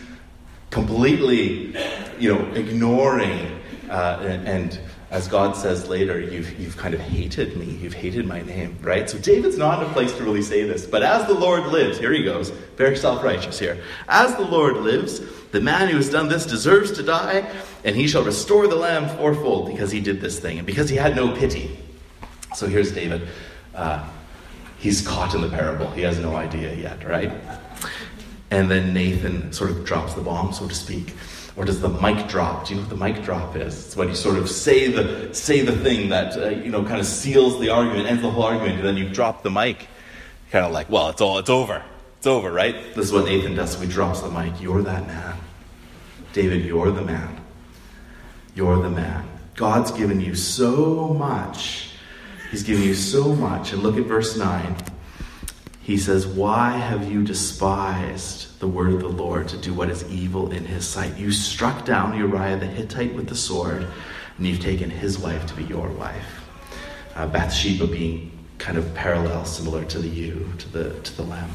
completely, 0.71 1.77
you 2.19 2.35
know, 2.35 2.45
ignoring 2.55 3.61
uh, 3.89 4.19
and, 4.23 4.49
and 4.49 4.81
as 5.11 5.27
God 5.27 5.57
says 5.57 5.89
later, 5.89 6.21
you've, 6.21 6.59
you've 6.61 6.77
kind 6.77 6.95
of 6.95 7.01
hated 7.01 7.57
me. 7.57 7.67
You've 7.67 7.95
hated 7.95 8.27
my 8.27 8.43
name, 8.43 8.79
right? 8.81 9.11
So 9.11 9.19
David's 9.19 9.59
not 9.59 9.83
in 9.83 9.91
a 9.91 9.93
place 9.93 10.17
to 10.17 10.23
really 10.23 10.43
say 10.43 10.63
this. 10.63 10.87
But 10.87 11.03
as 11.03 11.27
the 11.27 11.35
Lord 11.35 11.67
lives, 11.67 11.99
here 11.99 12.13
he 12.13 12.23
goes, 12.23 12.51
very 12.77 12.97
self 12.97 13.25
righteous 13.25 13.59
here. 13.59 13.83
As 14.09 14.37
the 14.37 14.45
Lord 14.45 14.77
lives, 14.77 15.21
the 15.51 15.61
man 15.61 15.89
who 15.89 15.97
has 15.97 16.11
done 16.11 16.29
this 16.29 16.47
deserves 16.47 16.93
to 16.93 17.03
die, 17.03 17.45
and 17.85 17.97
he 17.97 18.07
shall 18.07 18.23
restore 18.23 18.69
the 18.69 18.77
lamb 18.77 19.09
fourfold 19.17 19.67
because 19.67 19.91
he 19.91 20.01
did 20.01 20.21
this 20.21 20.39
thing 20.39 20.59
and 20.59 20.67
because 20.67 20.89
he 20.89 20.97
had 20.97 21.17
no 21.17 21.35
pity. 21.35 21.77
So 22.55 22.69
here's 22.69 22.93
David. 22.93 23.27
Uh, 23.75 24.09
he's 24.79 25.05
caught 25.05 25.35
in 25.35 25.41
the 25.41 25.49
parable. 25.49 25.91
He 25.91 26.03
has 26.03 26.21
no 26.21 26.37
idea 26.37 26.73
yet, 26.75 27.05
right? 27.05 27.33
And 28.53 28.71
then 28.71 28.95
Nathan 28.95 29.53
sort 29.53 29.71
of 29.71 29.85
drops 29.85 30.15
the 30.15 30.23
bomb, 30.23 30.53
so 30.53 30.69
to 30.69 30.75
speak. 30.75 31.15
Or 31.61 31.67
does 31.67 31.83
the 31.83 31.91
mic 31.91 32.27
drop? 32.27 32.67
Do 32.67 32.73
you 32.73 32.81
know 32.81 32.87
what 32.87 32.99
the 32.99 33.05
mic 33.05 33.23
drop 33.23 33.55
is? 33.55 33.89
It's 33.89 33.95
when 33.95 34.09
you 34.09 34.15
sort 34.15 34.39
of 34.39 34.49
say 34.49 34.91
the, 34.91 35.35
say 35.35 35.61
the 35.61 35.77
thing 35.77 36.09
that, 36.09 36.35
uh, 36.35 36.49
you 36.49 36.71
know, 36.71 36.83
kind 36.83 36.99
of 36.99 37.05
seals 37.05 37.61
the 37.61 37.69
argument, 37.69 38.09
ends 38.09 38.23
the 38.23 38.31
whole 38.31 38.45
argument, 38.45 38.77
and 38.77 38.89
then 38.89 38.97
you 38.97 39.11
drop 39.11 39.43
the 39.43 39.51
mic. 39.51 39.87
Kind 40.51 40.65
of 40.65 40.73
like, 40.73 40.89
well, 40.89 41.11
it's 41.11 41.21
all, 41.21 41.37
it's 41.37 41.51
over. 41.51 41.85
It's 42.17 42.27
over, 42.27 42.51
right? 42.51 42.95
This 42.95 43.05
is 43.05 43.13
what 43.13 43.27
Nathan 43.27 43.57
does. 43.57 43.73
So 43.73 43.81
he 43.81 43.89
drops 43.89 44.23
the 44.23 44.31
mic. 44.31 44.59
You're 44.59 44.81
that 44.81 45.07
man. 45.07 45.37
David, 46.33 46.65
you're 46.65 46.93
the 46.93 47.03
man. 47.03 47.39
You're 48.55 48.83
the 48.83 48.89
man. 48.89 49.29
God's 49.55 49.91
given 49.93 50.19
you 50.19 50.35
so 50.35 51.09
much. 51.09 51.91
He's 52.51 52.63
given 52.63 52.85
you 52.85 52.95
so 52.95 53.35
much. 53.35 53.75
And 53.75 53.83
look 53.83 53.99
at 53.99 54.07
verse 54.07 54.35
9. 54.35 54.77
He 55.81 55.97
says, 55.97 56.27
Why 56.27 56.73
have 56.77 57.11
you 57.11 57.25
despised 57.25 58.59
the 58.61 58.69
word 58.69 58.93
of 58.93 59.01
the 59.01 59.09
Lord 59.09 59.49
to 59.49 59.57
do 59.57 59.73
what 59.73 59.91
is 59.91 60.05
evil 60.11 60.53
in 60.53 60.65
his 60.65 60.87
sight? 60.87 61.17
You 61.17 61.33
struck 61.33 61.85
down 61.85 62.17
Uriah 62.17 62.59
the 62.59 62.67
Hittite 62.67 63.15
with 63.15 63.29
the 63.29 63.35
sword, 63.35 63.87
and 64.37 64.47
you've 64.47 64.61
taken 64.61 64.91
his 64.91 65.19
wife 65.19 65.47
to 65.47 65.55
be 65.55 65.65
your 65.65 65.89
wife. 65.89 66.45
Uh, 67.15 67.27
Bathsheba 67.27 67.87
being 67.87 68.31
kind 68.59 68.77
of 68.77 68.95
parallel, 68.95 69.45
similar 69.45 69.85
to 69.87 69.99
the 69.99 70.09
ewe, 70.09 70.47
to 70.59 70.69
the, 70.69 71.01
to 71.01 71.17
the 71.17 71.23
lamb. 71.23 71.51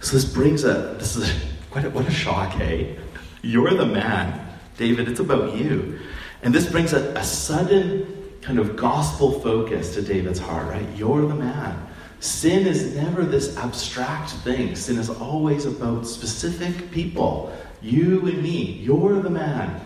So 0.00 0.16
this 0.16 0.24
brings 0.24 0.64
a, 0.64 0.96
this 0.98 1.14
is 1.14 1.30
what 1.70 1.84
a, 1.84 1.90
what 1.90 2.06
a 2.06 2.10
shock, 2.10 2.52
hey? 2.52 2.98
You're 3.42 3.74
the 3.74 3.86
man. 3.86 4.48
David, 4.76 5.08
it's 5.08 5.20
about 5.20 5.56
you. 5.56 6.00
And 6.42 6.54
this 6.54 6.68
brings 6.68 6.92
a, 6.92 7.12
a 7.14 7.22
sudden 7.22 8.32
kind 8.40 8.58
of 8.58 8.76
gospel 8.76 9.40
focus 9.40 9.94
to 9.94 10.02
David's 10.02 10.38
heart, 10.38 10.66
right? 10.68 10.86
You're 10.96 11.26
the 11.26 11.34
man. 11.34 11.88
Sin 12.22 12.68
is 12.68 12.94
never 12.94 13.24
this 13.24 13.56
abstract 13.56 14.30
thing. 14.30 14.76
Sin 14.76 14.96
is 14.96 15.10
always 15.10 15.66
about 15.66 16.06
specific 16.06 16.92
people. 16.92 17.52
You 17.80 18.24
and 18.28 18.40
me. 18.40 18.74
You're 18.80 19.20
the 19.20 19.28
man. 19.28 19.80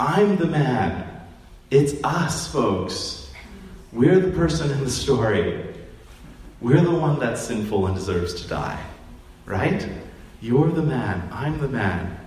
I'm 0.00 0.38
the 0.38 0.46
man. 0.46 1.06
It's 1.70 2.02
us, 2.02 2.50
folks. 2.50 3.30
We're 3.92 4.18
the 4.18 4.32
person 4.32 4.70
in 4.70 4.82
the 4.82 4.88
story. 4.88 5.62
We're 6.62 6.80
the 6.80 6.90
one 6.90 7.18
that's 7.18 7.42
sinful 7.42 7.86
and 7.86 7.94
deserves 7.94 8.32
to 8.40 8.48
die. 8.48 8.82
Right? 9.44 9.86
You're 10.40 10.70
the 10.70 10.82
man. 10.82 11.28
I'm 11.30 11.60
the 11.60 11.68
man. 11.68 12.18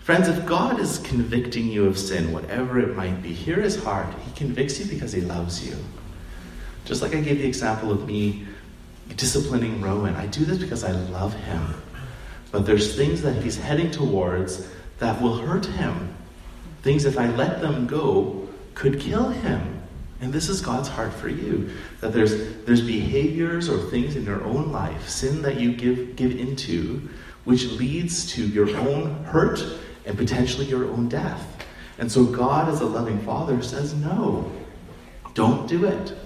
Friends, 0.00 0.28
if 0.28 0.44
God 0.44 0.78
is 0.80 0.98
convicting 0.98 1.68
you 1.68 1.86
of 1.86 1.98
sin, 1.98 2.30
whatever 2.30 2.78
it 2.78 2.94
might 2.94 3.22
be, 3.22 3.32
hear 3.32 3.58
his 3.58 3.82
heart. 3.82 4.12
He 4.26 4.32
convicts 4.32 4.78
you 4.78 4.84
because 4.84 5.12
he 5.12 5.22
loves 5.22 5.66
you. 5.66 5.78
Just 6.84 7.00
like 7.00 7.14
I 7.14 7.20
gave 7.22 7.38
the 7.38 7.48
example 7.48 7.90
of 7.90 8.06
me 8.06 8.46
disciplining 9.14 9.80
Rowan, 9.80 10.14
I 10.16 10.26
do 10.26 10.44
this 10.44 10.58
because 10.58 10.84
I 10.84 10.92
love 10.92 11.34
him. 11.34 11.74
But 12.50 12.66
there's 12.66 12.96
things 12.96 13.22
that 13.22 13.42
he's 13.42 13.56
heading 13.56 13.90
towards 13.90 14.68
that 14.98 15.20
will 15.20 15.36
hurt 15.36 15.66
him. 15.66 16.14
Things, 16.82 17.04
if 17.04 17.18
I 17.18 17.28
let 17.30 17.60
them 17.60 17.86
go, 17.86 18.48
could 18.74 19.00
kill 19.00 19.28
him. 19.28 19.82
And 20.20 20.32
this 20.32 20.48
is 20.48 20.60
God's 20.60 20.88
heart 20.88 21.12
for 21.12 21.28
you. 21.28 21.70
That 22.00 22.12
there's, 22.12 22.54
there's 22.64 22.80
behaviors 22.80 23.68
or 23.68 23.78
things 23.90 24.16
in 24.16 24.24
your 24.24 24.42
own 24.44 24.72
life, 24.72 25.08
sin 25.08 25.42
that 25.42 25.60
you 25.60 25.72
give, 25.72 26.16
give 26.16 26.38
into, 26.38 27.08
which 27.44 27.66
leads 27.72 28.26
to 28.32 28.46
your 28.46 28.74
own 28.76 29.24
hurt 29.24 29.62
and 30.06 30.16
potentially 30.16 30.66
your 30.66 30.86
own 30.86 31.08
death. 31.08 31.64
And 31.98 32.10
so 32.10 32.24
God, 32.24 32.68
as 32.68 32.80
a 32.80 32.86
loving 32.86 33.18
father, 33.20 33.62
says, 33.62 33.94
No, 33.94 34.50
don't 35.34 35.68
do 35.68 35.84
it. 35.84 36.16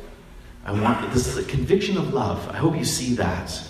I 0.70 0.80
want 0.80 1.12
this 1.12 1.26
is 1.26 1.36
a 1.36 1.42
conviction 1.42 1.96
of 1.96 2.14
love. 2.14 2.48
I 2.48 2.56
hope 2.56 2.76
you 2.76 2.84
see 2.84 3.14
that. 3.14 3.60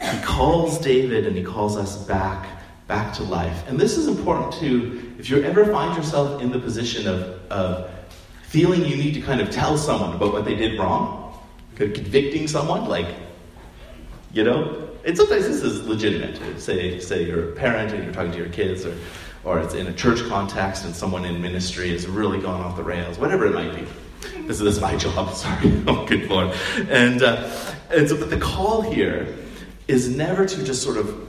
He 0.00 0.18
calls 0.22 0.78
David 0.78 1.26
and 1.26 1.36
he 1.36 1.44
calls 1.44 1.76
us 1.76 1.98
back, 2.06 2.48
back 2.86 3.12
to 3.16 3.22
life. 3.22 3.68
And 3.68 3.78
this 3.78 3.98
is 3.98 4.08
important 4.08 4.54
too. 4.54 5.14
If 5.18 5.28
you 5.28 5.42
ever 5.42 5.66
find 5.66 5.94
yourself 5.94 6.40
in 6.40 6.50
the 6.52 6.58
position 6.58 7.06
of, 7.06 7.20
of 7.52 7.90
feeling 8.44 8.86
you 8.86 8.96
need 8.96 9.12
to 9.12 9.20
kind 9.20 9.42
of 9.42 9.50
tell 9.50 9.76
someone 9.76 10.14
about 10.14 10.32
what 10.32 10.46
they 10.46 10.54
did 10.54 10.78
wrong, 10.78 11.38
convicting 11.76 12.48
someone, 12.48 12.86
like, 12.86 13.14
you 14.32 14.42
know, 14.42 14.88
and 15.04 15.14
sometimes 15.14 15.46
this 15.46 15.62
is 15.62 15.86
legitimate. 15.86 16.58
Say, 16.58 16.98
say 16.98 17.26
you're 17.26 17.50
a 17.50 17.56
parent 17.56 17.92
and 17.92 18.04
you're 18.04 18.14
talking 18.14 18.32
to 18.32 18.38
your 18.38 18.48
kids, 18.48 18.86
or, 18.86 18.96
or 19.44 19.60
it's 19.60 19.74
in 19.74 19.86
a 19.86 19.92
church 19.92 20.26
context 20.30 20.86
and 20.86 20.96
someone 20.96 21.26
in 21.26 21.42
ministry 21.42 21.90
has 21.90 22.06
really 22.06 22.40
gone 22.40 22.62
off 22.62 22.74
the 22.76 22.82
rails, 22.82 23.18
whatever 23.18 23.44
it 23.44 23.52
might 23.52 23.74
be. 23.74 23.86
This, 24.50 24.60
is 24.60 24.80
my 24.80 24.96
job, 24.96 25.32
sorry. 25.34 25.80
oh, 25.86 26.04
good 26.06 26.28
Lord. 26.28 26.52
And, 26.88 27.22
uh, 27.22 27.48
and 27.88 28.08
so, 28.08 28.16
but 28.16 28.30
the 28.30 28.38
call 28.40 28.82
here 28.82 29.36
is 29.86 30.08
never 30.08 30.44
to 30.44 30.64
just 30.64 30.82
sort 30.82 30.96
of 30.96 31.28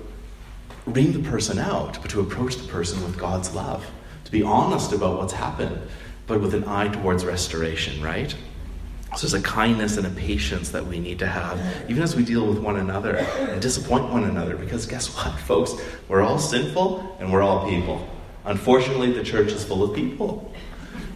ream 0.87 1.13
the 1.13 1.29
person 1.29 1.59
out, 1.59 2.01
but 2.01 2.09
to 2.09 2.21
approach 2.21 2.55
the 2.55 2.67
person 2.67 3.03
with 3.03 3.19
God's 3.19 3.53
love, 3.53 3.85
to 4.25 4.31
be 4.31 4.41
honest 4.41 4.91
about 4.91 5.19
what's 5.19 5.33
happened, 5.33 5.79
but 6.25 6.41
with 6.41 6.55
an 6.55 6.63
eye 6.63 6.87
towards 6.87 7.23
restoration, 7.23 8.01
right? 8.01 8.35
So 9.15 9.27
there's 9.27 9.35
a 9.35 9.41
kindness 9.43 9.97
and 9.97 10.07
a 10.07 10.09
patience 10.09 10.71
that 10.71 10.87
we 10.87 10.99
need 10.99 11.19
to 11.19 11.27
have, 11.27 11.61
even 11.87 12.01
as 12.01 12.15
we 12.15 12.25
deal 12.25 12.47
with 12.47 12.57
one 12.57 12.77
another 12.77 13.17
and 13.17 13.61
disappoint 13.61 14.09
one 14.09 14.23
another. 14.23 14.55
Because 14.55 14.87
guess 14.87 15.15
what, 15.15 15.39
folks? 15.45 15.73
We're 16.07 16.23
all 16.23 16.39
sinful 16.39 17.17
and 17.19 17.31
we're 17.31 17.43
all 17.43 17.69
people. 17.69 18.09
Unfortunately, 18.45 19.11
the 19.11 19.23
church 19.23 19.51
is 19.51 19.63
full 19.63 19.83
of 19.83 19.95
people. 19.95 20.51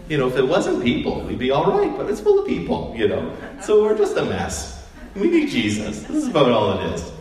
You 0.08 0.18
know, 0.18 0.28
if 0.28 0.36
it 0.36 0.48
wasn't 0.48 0.84
people, 0.84 1.22
we'd 1.22 1.40
be 1.40 1.52
all 1.52 1.66
right, 1.66 1.96
but 1.98 2.10
it's 2.10 2.22
full 2.22 2.40
of 2.40 2.48
people, 2.48 2.94
you 2.96 3.08
know. 3.08 3.36
So 3.62 3.84
we're 3.84 3.98
just 3.98 4.16
a 4.18 4.26
mess. 4.26 4.88
We 5.16 5.30
need 5.30 5.50
Jesus. 5.50 6.04
This 6.04 6.24
is 6.24 6.28
about 6.28 6.52
all 6.52 6.78
it 6.80 6.94
is. 6.94 7.12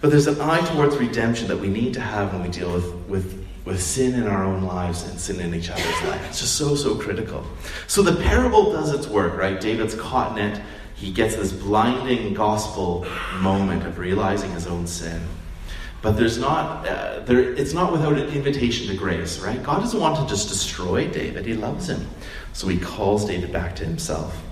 But 0.00 0.10
there's 0.10 0.26
an 0.26 0.40
eye 0.40 0.60
towards 0.72 0.96
redemption 0.96 1.46
that 1.48 1.58
we 1.58 1.68
need 1.68 1.94
to 1.94 2.00
have 2.00 2.32
when 2.32 2.42
we 2.42 2.48
deal 2.48 2.72
with, 2.72 2.92
with 3.06 3.42
with 3.64 3.80
sin 3.80 4.14
in 4.14 4.26
our 4.26 4.44
own 4.44 4.64
lives 4.64 5.08
and 5.08 5.18
sin 5.18 5.40
in 5.40 5.54
each 5.54 5.70
other's 5.70 6.02
life. 6.02 6.24
It's 6.28 6.40
just 6.40 6.56
so, 6.56 6.74
so 6.74 6.96
critical. 6.96 7.46
So 7.86 8.02
the 8.02 8.20
parable 8.22 8.72
does 8.72 8.92
its 8.92 9.06
work, 9.06 9.36
right? 9.36 9.60
David's 9.60 9.94
caught 9.94 10.36
in 10.36 10.44
it. 10.44 10.62
He 10.96 11.12
gets 11.12 11.36
this 11.36 11.52
blinding 11.52 12.34
gospel 12.34 13.06
moment 13.38 13.84
of 13.84 13.98
realizing 13.98 14.50
his 14.52 14.66
own 14.66 14.86
sin. 14.86 15.20
But 16.02 16.16
there's 16.16 16.36
not, 16.36 16.86
uh, 16.86 17.20
there, 17.20 17.40
it's 17.54 17.72
not 17.72 17.92
without 17.92 18.14
an 18.14 18.28
invitation 18.30 18.88
to 18.88 18.96
grace, 18.96 19.38
right? 19.38 19.62
God 19.62 19.80
doesn't 19.80 20.00
want 20.00 20.16
to 20.16 20.26
just 20.26 20.48
destroy 20.48 21.08
David. 21.08 21.46
He 21.46 21.54
loves 21.54 21.88
him. 21.88 22.08
So 22.52 22.66
he 22.66 22.76
calls 22.76 23.24
David 23.24 23.52
back 23.52 23.76
to 23.76 23.84
himself. 23.84 24.42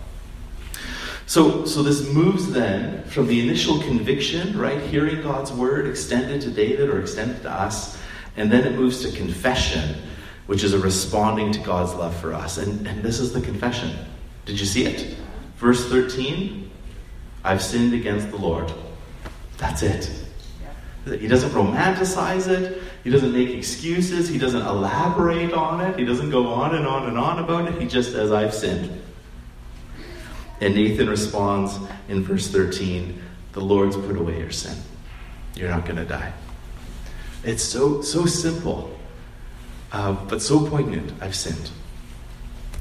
So, 1.26 1.64
so 1.64 1.82
this 1.82 2.08
moves 2.12 2.50
then 2.50 3.04
from 3.04 3.26
the 3.26 3.40
initial 3.40 3.80
conviction, 3.80 4.58
right? 4.58 4.80
Hearing 4.80 5.22
God's 5.22 5.52
word 5.52 5.88
extended 5.88 6.40
to 6.42 6.50
David 6.50 6.88
or 6.88 7.00
extended 7.00 7.42
to 7.42 7.50
us, 7.50 8.00
and 8.36 8.50
then 8.50 8.64
it 8.64 8.76
moves 8.76 9.02
to 9.02 9.16
confession, 9.16 9.96
which 10.46 10.64
is 10.64 10.72
a 10.72 10.78
responding 10.78 11.52
to 11.52 11.60
God's 11.60 11.94
love 11.94 12.16
for 12.16 12.32
us. 12.32 12.58
And, 12.58 12.86
and 12.86 13.02
this 13.02 13.18
is 13.18 13.32
the 13.32 13.40
confession. 13.40 13.96
Did 14.44 14.58
you 14.58 14.66
see 14.66 14.86
it? 14.86 15.16
Verse 15.56 15.88
13 15.88 16.70
I've 17.42 17.62
sinned 17.62 17.94
against 17.94 18.30
the 18.30 18.36
Lord. 18.36 18.72
That's 19.56 19.82
it. 19.82 20.10
He 21.18 21.26
doesn't 21.26 21.50
romanticize 21.50 22.48
it. 22.48 22.82
He 23.02 23.10
doesn't 23.10 23.32
make 23.32 23.50
excuses. 23.50 24.28
He 24.28 24.38
doesn't 24.38 24.62
elaborate 24.62 25.52
on 25.52 25.80
it. 25.80 25.98
He 25.98 26.04
doesn't 26.04 26.30
go 26.30 26.48
on 26.48 26.74
and 26.74 26.86
on 26.86 27.06
and 27.06 27.18
on 27.18 27.38
about 27.38 27.68
it. 27.68 27.80
He 27.80 27.88
just 27.88 28.12
says, 28.12 28.30
I've 28.30 28.54
sinned. 28.54 29.00
And 30.60 30.74
Nathan 30.74 31.08
responds 31.08 31.78
in 32.08 32.22
verse 32.22 32.48
13 32.48 33.20
The 33.52 33.60
Lord's 33.60 33.96
put 33.96 34.16
away 34.16 34.38
your 34.38 34.50
sin. 34.50 34.76
You're 35.56 35.70
not 35.70 35.84
going 35.84 35.96
to 35.96 36.04
die. 36.04 36.32
It's 37.42 37.62
so, 37.62 38.02
so 38.02 38.26
simple, 38.26 38.96
uh, 39.92 40.12
but 40.12 40.42
so 40.42 40.66
poignant. 40.68 41.12
I've 41.20 41.34
sinned. 41.34 41.70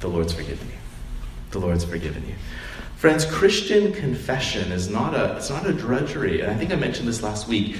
The 0.02 0.08
Lord's 0.08 0.34
forgiven 0.34 0.68
you. 0.68 0.78
The 1.52 1.60
Lord's 1.60 1.86
forgiven 1.86 2.28
you. 2.28 2.36
Friends, 2.98 3.26
Christian 3.26 3.94
confession 3.94 4.74
is 4.74 4.90
not 4.90 5.16
a, 5.16 5.38
it's 5.38 5.50
not 5.50 5.66
a 5.66 5.72
drudgery. 5.72 6.42
And 6.42 6.52
I 6.52 6.56
think 6.56 6.72
I 6.72 6.76
mentioned 6.76 7.08
this 7.08 7.24
last 7.24 7.48
week. 7.48 7.78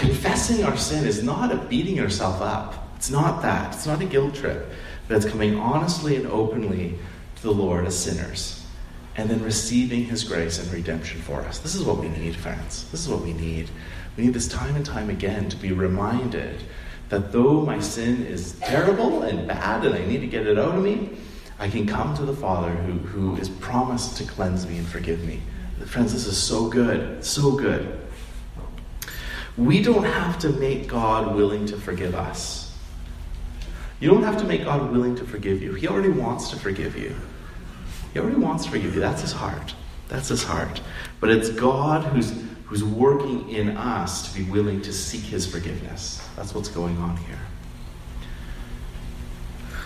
Confessing 0.00 0.64
our 0.64 0.78
sin 0.78 1.06
is 1.06 1.22
not 1.22 1.52
a 1.52 1.56
beating 1.56 1.94
yourself 1.94 2.40
up. 2.40 2.88
It's 2.96 3.10
not 3.10 3.42
that. 3.42 3.74
It's 3.74 3.86
not 3.86 4.00
a 4.00 4.06
guilt 4.06 4.34
trip. 4.34 4.70
But 5.06 5.18
it's 5.18 5.26
coming 5.26 5.58
honestly 5.58 6.16
and 6.16 6.26
openly 6.26 6.98
to 7.36 7.42
the 7.42 7.50
Lord 7.50 7.84
as 7.84 7.98
sinners 7.98 8.64
and 9.16 9.28
then 9.28 9.42
receiving 9.42 10.04
his 10.04 10.24
grace 10.24 10.58
and 10.58 10.72
redemption 10.72 11.20
for 11.20 11.42
us. 11.42 11.58
This 11.58 11.74
is 11.74 11.84
what 11.84 11.98
we 11.98 12.08
need, 12.08 12.34
friends. 12.34 12.90
This 12.90 13.02
is 13.02 13.10
what 13.10 13.20
we 13.20 13.34
need. 13.34 13.68
We 14.16 14.24
need 14.24 14.32
this 14.32 14.48
time 14.48 14.74
and 14.74 14.86
time 14.86 15.10
again 15.10 15.50
to 15.50 15.56
be 15.58 15.72
reminded 15.72 16.62
that 17.10 17.30
though 17.30 17.60
my 17.60 17.78
sin 17.78 18.24
is 18.24 18.58
terrible 18.60 19.24
and 19.24 19.46
bad 19.46 19.84
and 19.84 19.94
I 19.94 20.06
need 20.06 20.22
to 20.22 20.26
get 20.26 20.46
it 20.46 20.58
out 20.58 20.76
of 20.76 20.82
me, 20.82 21.10
I 21.58 21.68
can 21.68 21.86
come 21.86 22.16
to 22.16 22.24
the 22.24 22.34
Father 22.34 22.70
who, 22.70 22.92
who 22.92 23.36
is 23.36 23.50
promised 23.50 24.16
to 24.16 24.24
cleanse 24.24 24.66
me 24.66 24.78
and 24.78 24.88
forgive 24.88 25.22
me. 25.24 25.42
Friends, 25.84 26.14
this 26.14 26.26
is 26.26 26.38
so 26.38 26.70
good, 26.70 27.22
so 27.22 27.52
good. 27.52 27.99
We 29.60 29.82
don't 29.82 30.04
have 30.04 30.38
to 30.38 30.48
make 30.48 30.88
God 30.88 31.34
willing 31.36 31.66
to 31.66 31.76
forgive 31.76 32.14
us. 32.14 32.74
You 34.00 34.08
don't 34.08 34.22
have 34.22 34.38
to 34.38 34.44
make 34.44 34.64
God 34.64 34.90
willing 34.90 35.14
to 35.16 35.24
forgive 35.24 35.62
you. 35.62 35.74
He 35.74 35.86
already 35.86 36.08
wants 36.08 36.48
to 36.50 36.56
forgive 36.56 36.96
you. 36.96 37.14
He 38.14 38.18
already 38.18 38.38
wants 38.38 38.64
to 38.64 38.70
forgive 38.70 38.94
you. 38.94 39.00
That's 39.00 39.20
his 39.20 39.32
heart. 39.32 39.74
That's 40.08 40.28
his 40.28 40.42
heart. 40.42 40.80
But 41.20 41.30
it's 41.30 41.50
God 41.50 42.04
who's 42.04 42.32
who's 42.64 42.82
working 42.82 43.50
in 43.50 43.76
us 43.76 44.30
to 44.30 44.38
be 44.38 44.48
willing 44.48 44.80
to 44.80 44.92
seek 44.92 45.22
his 45.22 45.44
forgiveness. 45.44 46.26
That's 46.36 46.54
what's 46.54 46.68
going 46.68 46.96
on 46.98 47.16
here. 47.16 47.40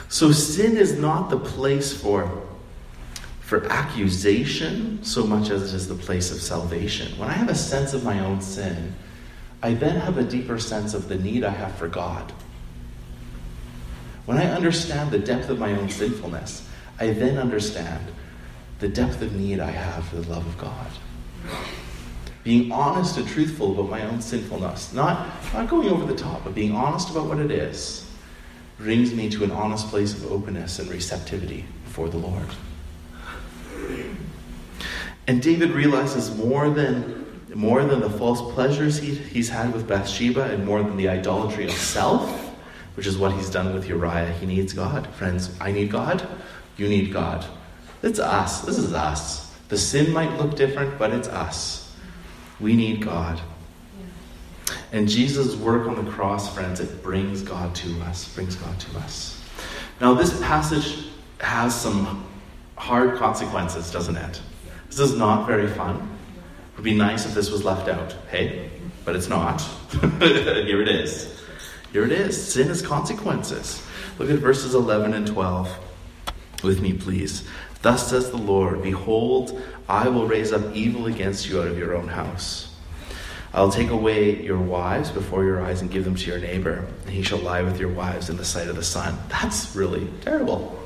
So 0.09 0.31
sin 0.31 0.77
is 0.77 0.97
not 0.97 1.31
the 1.31 1.39
place 1.39 1.93
for 1.93 2.47
for 3.41 3.67
accusation 3.73 5.03
so 5.03 5.27
much 5.27 5.51
as 5.51 5.73
it 5.73 5.77
is 5.77 5.89
the 5.89 5.95
place 5.95 6.31
of 6.31 6.41
salvation. 6.41 7.19
When 7.19 7.29
I 7.29 7.33
have 7.33 7.49
a 7.49 7.55
sense 7.55 7.93
of 7.93 8.05
my 8.05 8.21
own 8.21 8.41
sin, 8.41 8.95
I 9.65 9.73
then 9.73 9.97
have 9.97 10.19
a 10.19 10.23
deeper 10.23 10.59
sense 10.59 10.93
of 10.93 11.09
the 11.09 11.15
need 11.15 11.43
I 11.43 11.49
have 11.49 11.75
for 11.77 11.89
God. 11.89 12.35
When 14.27 14.37
I 14.37 14.45
understand 14.53 15.11
the 15.11 15.19
depth 15.19 15.49
of 15.49 15.59
my 15.59 15.73
own 15.73 15.89
sinfulness, 15.89 16.69
I 17.01 17.13
then 17.13 17.39
understand 17.39 18.05
the 18.81 18.89
depth 18.89 19.23
of 19.23 19.35
need 19.35 19.61
I 19.61 19.71
have 19.71 20.07
for 20.07 20.17
the 20.17 20.29
love 20.29 20.47
of 20.47 20.59
God. 20.59 20.91
Being 22.43 22.73
honest 22.73 23.17
and 23.17 23.27
truthful 23.27 23.73
about 23.73 23.89
my 23.89 24.05
own 24.05 24.21
sinfulness, 24.21 24.93
not, 24.93 25.31
not 25.55 25.71
going 25.71 25.89
over 25.89 26.05
the 26.05 26.15
top, 26.15 26.45
but 26.45 26.55
being 26.55 26.73
honest 26.75 27.09
about 27.09 27.25
what 27.25 27.39
it 27.39 27.51
is, 27.51 28.07
brings 28.77 29.15
me 29.15 29.31
to 29.31 29.45
an 29.45 29.51
honest 29.51 29.89
place 29.89 30.13
of 30.13 30.31
openness 30.31 30.79
and 30.79 30.91
receptivity 30.91 31.65
before 31.85 32.11
the 32.11 32.19
Lord. 32.19 32.49
And 35.27 35.41
David 35.41 35.71
realizes 35.71 36.37
more 36.37 36.69
than, 36.69 37.24
more 37.55 37.85
than 37.85 38.01
the 38.01 38.11
false 38.11 38.41
pleasures 38.55 38.99
he, 38.99 39.15
he's 39.15 39.49
had 39.49 39.73
with 39.73 39.87
Bathsheba 39.87 40.45
and 40.45 40.67
more 40.67 40.83
than 40.83 40.97
the 40.97 41.09
idolatry 41.09 41.65
of 41.65 41.73
self, 41.73 42.29
which 42.97 43.07
is 43.07 43.17
what 43.17 43.33
he's 43.33 43.51
done 43.51 43.73
with 43.73 43.89
Uriah. 43.89 44.33
He 44.33 44.47
needs 44.47 44.73
God. 44.73 45.07
Friends, 45.15 45.55
I 45.61 45.73
need 45.73 45.91
God. 45.91 46.27
You 46.77 46.89
need 46.89 47.13
God. 47.13 47.45
It's 48.03 48.19
us. 48.19 48.63
This 48.63 48.79
is 48.79 48.93
us. 48.93 49.55
The 49.69 49.79
sin 49.79 50.13
might 50.13 50.37
look 50.37 50.57
different, 50.57 50.99
but 50.99 51.13
it's 51.13 51.29
us. 51.29 51.93
We 52.61 52.75
need 52.75 53.01
God. 53.03 53.41
And 54.93 55.09
Jesus' 55.09 55.57
work 55.57 55.89
on 55.89 56.05
the 56.05 56.11
cross, 56.11 56.53
friends, 56.53 56.81
it 56.81 57.03
brings 57.03 57.43
God 57.43 57.75
to 57.77 58.01
us, 58.03 58.33
brings 58.35 58.57
God 58.57 58.79
to 58.79 58.99
us. 58.99 59.43
Now, 60.01 60.15
this 60.15 60.41
passage 60.41 61.07
has 61.39 61.75
some 61.75 62.25
hard 62.77 63.17
consequences, 63.17 63.91
doesn't 63.91 64.17
it? 64.17 64.41
This 64.89 65.01
is 65.01 65.17
not 65.17 65.47
very 65.47 65.69
fun. 65.69 66.14
It 66.75 66.79
would 66.79 66.85
be 66.85 66.95
nice 66.95 67.25
if 67.25 67.35
this 67.35 67.51
was 67.51 67.65
left 67.65 67.89
out, 67.89 68.17
hey? 68.31 68.69
But 69.05 69.15
it's 69.15 69.29
not. 69.29 69.61
Here 70.21 70.83
it 70.83 70.89
is. 70.89 71.41
Here 71.93 72.05
it 72.05 72.11
is. 72.11 72.53
Sin 72.53 72.67
has 72.67 72.83
consequences. 72.83 73.81
Look 74.19 74.29
at 74.29 74.41
verses 74.41 74.75
11 74.75 75.15
and 75.15 75.25
12 75.25 75.73
with 76.65 76.81
me, 76.81 76.93
please. 76.93 77.47
Thus 77.83 78.11
says 78.11 78.31
the 78.31 78.39
Lord 78.39 78.83
Behold, 78.83 79.63
I 79.89 80.09
will 80.09 80.27
raise 80.27 80.53
up 80.53 80.75
evil 80.75 81.07
against 81.07 81.49
you 81.49 81.61
out 81.61 81.69
of 81.69 81.79
your 81.79 81.95
own 81.95 82.09
house. 82.09 82.75
I'll 83.53 83.71
take 83.71 83.91
away 83.91 84.43
your 84.43 84.59
wives 84.59 85.13
before 85.13 85.45
your 85.45 85.65
eyes 85.65 85.81
and 85.81 85.89
give 85.89 86.05
them 86.05 86.17
to 86.17 86.27
your 86.29 86.41
neighbor, 86.41 86.89
and 87.05 87.15
he 87.15 87.23
shall 87.23 87.39
lie 87.39 87.63
with 87.63 87.79
your 87.79 87.91
wives 87.93 88.29
in 88.29 88.37
the 88.37 88.45
sight 88.45 88.67
of 88.67 88.75
the 88.75 88.83
sun. 88.83 89.17
That's 89.29 89.77
really 89.77 90.09
terrible. 90.23 90.77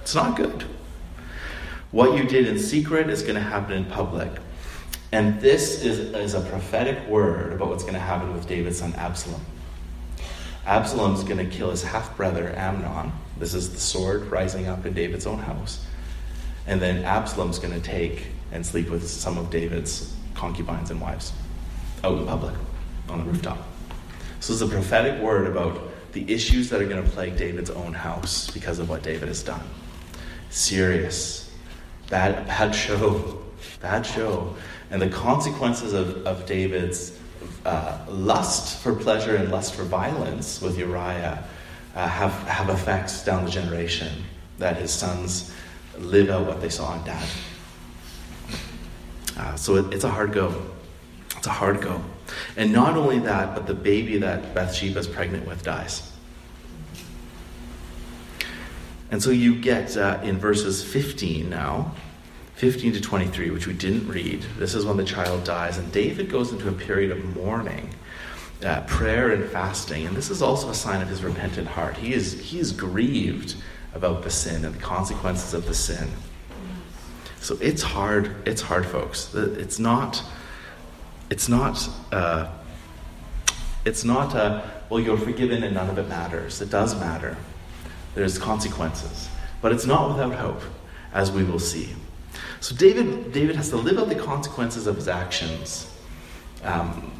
It's 0.00 0.14
not 0.14 0.34
good. 0.34 0.64
What 1.94 2.18
you 2.18 2.24
did 2.24 2.48
in 2.48 2.58
secret 2.58 3.08
is 3.08 3.22
going 3.22 3.36
to 3.36 3.40
happen 3.40 3.72
in 3.74 3.84
public. 3.84 4.28
And 5.12 5.40
this 5.40 5.84
is, 5.84 6.12
is 6.12 6.34
a 6.34 6.40
prophetic 6.40 7.06
word 7.06 7.52
about 7.52 7.68
what's 7.68 7.84
going 7.84 7.94
to 7.94 8.00
happen 8.00 8.32
with 8.32 8.48
David's 8.48 8.80
son 8.80 8.92
Absalom. 8.94 9.40
Absalom's 10.66 11.22
going 11.22 11.38
to 11.38 11.56
kill 11.56 11.70
his 11.70 11.84
half 11.84 12.16
brother 12.16 12.52
Amnon. 12.56 13.12
This 13.38 13.54
is 13.54 13.72
the 13.72 13.78
sword 13.78 14.24
rising 14.24 14.66
up 14.66 14.84
in 14.84 14.92
David's 14.92 15.24
own 15.24 15.38
house. 15.38 15.86
And 16.66 16.82
then 16.82 17.04
Absalom's 17.04 17.60
going 17.60 17.74
to 17.74 17.80
take 17.80 18.26
and 18.50 18.66
sleep 18.66 18.90
with 18.90 19.08
some 19.08 19.38
of 19.38 19.50
David's 19.50 20.12
concubines 20.34 20.90
and 20.90 21.00
wives 21.00 21.32
out 22.02 22.18
in 22.18 22.26
public 22.26 22.56
on 23.08 23.18
the 23.18 23.24
rooftop. 23.24 23.58
So 24.40 24.52
this 24.52 24.62
is 24.62 24.62
a 24.62 24.66
prophetic 24.66 25.22
word 25.22 25.46
about 25.46 25.80
the 26.10 26.28
issues 26.28 26.70
that 26.70 26.82
are 26.82 26.88
going 26.88 27.04
to 27.04 27.08
plague 27.10 27.36
David's 27.36 27.70
own 27.70 27.94
house 27.94 28.50
because 28.50 28.80
of 28.80 28.88
what 28.88 29.04
David 29.04 29.28
has 29.28 29.44
done 29.44 29.62
serious. 30.50 31.44
Bad, 32.10 32.46
bad 32.46 32.74
show. 32.74 33.42
Bad 33.80 34.04
show. 34.04 34.54
And 34.90 35.00
the 35.00 35.08
consequences 35.08 35.92
of, 35.92 36.26
of 36.26 36.46
David's 36.46 37.18
uh, 37.64 37.98
lust 38.08 38.82
for 38.82 38.94
pleasure 38.94 39.36
and 39.36 39.50
lust 39.50 39.74
for 39.74 39.84
violence 39.84 40.60
with 40.60 40.78
Uriah 40.78 41.42
uh, 41.94 42.08
have, 42.08 42.32
have 42.46 42.68
effects 42.68 43.24
down 43.24 43.44
the 43.44 43.50
generation 43.50 44.24
that 44.58 44.76
his 44.76 44.92
sons 44.92 45.52
live 45.98 46.30
out 46.30 46.46
what 46.46 46.60
they 46.60 46.68
saw 46.68 46.96
in 46.98 47.04
dad. 47.04 47.28
Uh, 49.36 49.54
so 49.56 49.76
it, 49.76 49.92
it's 49.92 50.04
a 50.04 50.10
hard 50.10 50.32
go. 50.32 50.62
It's 51.36 51.46
a 51.46 51.50
hard 51.50 51.80
go. 51.80 52.02
And 52.56 52.72
not 52.72 52.96
only 52.96 53.18
that, 53.20 53.54
but 53.54 53.66
the 53.66 53.74
baby 53.74 54.18
that 54.18 54.54
Bathsheba 54.54 54.98
is 54.98 55.08
pregnant 55.08 55.46
with 55.46 55.62
dies. 55.62 56.10
And 59.14 59.22
so 59.22 59.30
you 59.30 59.54
get 59.54 59.96
uh, 59.96 60.18
in 60.24 60.38
verses 60.38 60.82
15 60.82 61.48
now, 61.48 61.92
15 62.56 62.94
to 62.94 63.00
23, 63.00 63.50
which 63.50 63.68
we 63.68 63.72
didn't 63.72 64.08
read. 64.08 64.44
This 64.58 64.74
is 64.74 64.84
when 64.84 64.96
the 64.96 65.04
child 65.04 65.44
dies, 65.44 65.78
and 65.78 65.92
David 65.92 66.28
goes 66.28 66.50
into 66.50 66.68
a 66.68 66.72
period 66.72 67.12
of 67.12 67.36
mourning, 67.36 67.90
uh, 68.64 68.80
prayer, 68.88 69.30
and 69.30 69.48
fasting. 69.48 70.04
And 70.04 70.16
this 70.16 70.30
is 70.30 70.42
also 70.42 70.68
a 70.68 70.74
sign 70.74 71.00
of 71.00 71.06
his 71.06 71.22
repentant 71.22 71.68
heart. 71.68 71.96
He 71.96 72.12
is, 72.12 72.40
he 72.40 72.58
is 72.58 72.72
grieved 72.72 73.54
about 73.94 74.24
the 74.24 74.30
sin 74.30 74.64
and 74.64 74.74
the 74.74 74.80
consequences 74.80 75.54
of 75.54 75.66
the 75.66 75.74
sin. 75.74 76.10
So 77.38 77.56
it's 77.60 77.82
hard. 77.82 78.34
It's 78.48 78.62
hard, 78.62 78.84
folks. 78.84 79.32
It's 79.32 79.78
not. 79.78 80.24
It's 81.30 81.48
not. 81.48 81.88
Uh, 82.10 82.50
it's 83.84 84.02
not. 84.02 84.34
Uh, 84.34 84.66
well, 84.90 84.98
you're 84.98 85.16
forgiven 85.16 85.62
and 85.62 85.72
none 85.72 85.88
of 85.88 85.98
it 85.98 86.08
matters. 86.08 86.60
It 86.60 86.70
does 86.70 86.98
matter. 86.98 87.36
There's 88.14 88.38
consequences. 88.38 89.28
But 89.60 89.72
it's 89.72 89.86
not 89.86 90.08
without 90.08 90.34
hope, 90.34 90.62
as 91.12 91.32
we 91.32 91.42
will 91.42 91.58
see. 91.58 91.88
So 92.60 92.74
David, 92.74 93.32
David 93.32 93.56
has 93.56 93.70
to 93.70 93.76
live 93.76 93.98
out 93.98 94.08
the 94.08 94.14
consequences 94.14 94.86
of 94.86 94.96
his 94.96 95.08
actions. 95.08 95.90
Um, 96.62 97.12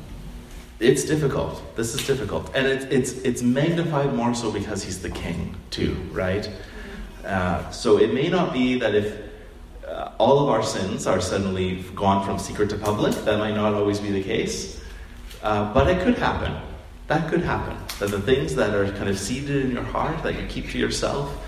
it's 0.81 1.05
difficult. 1.05 1.77
This 1.77 1.95
is 1.95 2.07
difficult. 2.07 2.51
And 2.55 2.67
it, 2.67 2.93
it's, 2.93 3.13
it's 3.13 3.43
magnified 3.43 4.15
more 4.15 4.35
so 4.35 4.51
because 4.51 4.83
he's 4.83 5.01
the 5.01 5.11
king, 5.11 5.55
too, 5.71 5.95
right? 6.13 6.49
Uh, 7.25 7.71
so 7.71 7.99
it 7.99 8.13
may 8.13 8.29
not 8.29 8.53
be 8.53 8.79
that 8.79 8.95
if 8.95 9.19
uh, 9.87 10.13
all 10.19 10.41
of 10.41 10.49
our 10.49 10.63
sins 10.63 11.07
are 11.07 11.21
suddenly 11.21 11.83
gone 11.95 12.25
from 12.25 12.39
secret 12.39 12.71
to 12.71 12.77
public, 12.77 13.15
that 13.25 13.39
might 13.39 13.55
not 13.55 13.75
always 13.75 14.01
be 14.01 14.11
the 14.11 14.23
case. 14.23 14.81
Uh, 15.43 15.73
but 15.73 15.89
it 15.89 16.03
could 16.03 16.19
happen. 16.19 16.55
That 17.07 17.29
could 17.29 17.43
happen. 17.43 17.77
That 17.99 18.11
the 18.11 18.21
things 18.21 18.55
that 18.55 18.75
are 18.75 18.91
kind 18.93 19.09
of 19.09 19.19
seeded 19.19 19.67
in 19.67 19.73
your 19.73 19.83
heart 19.83 20.23
that 20.23 20.41
you 20.41 20.47
keep 20.47 20.71
to 20.71 20.79
yourself 20.79 21.39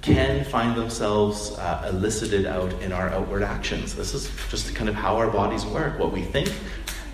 can 0.00 0.44
find 0.44 0.76
themselves 0.76 1.52
uh, 1.58 1.88
elicited 1.90 2.46
out 2.46 2.72
in 2.82 2.92
our 2.92 3.08
outward 3.10 3.42
actions. 3.42 3.94
This 3.94 4.14
is 4.14 4.30
just 4.48 4.74
kind 4.74 4.88
of 4.88 4.94
how 4.94 5.16
our 5.16 5.30
bodies 5.30 5.64
work. 5.64 5.98
What 5.98 6.12
we 6.12 6.22
think 6.22 6.52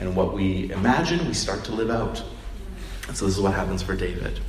and 0.01 0.15
what 0.15 0.35
we 0.35 0.71
imagine, 0.73 1.27
we 1.27 1.35
start 1.35 1.65
to 1.65 1.73
live 1.73 1.91
out. 1.91 2.23
And 3.09 3.17
so 3.17 3.27
this 3.27 3.37
is 3.37 3.41
what 3.41 3.55
happens 3.55 3.83
for 3.83 3.95
David. 3.95 4.41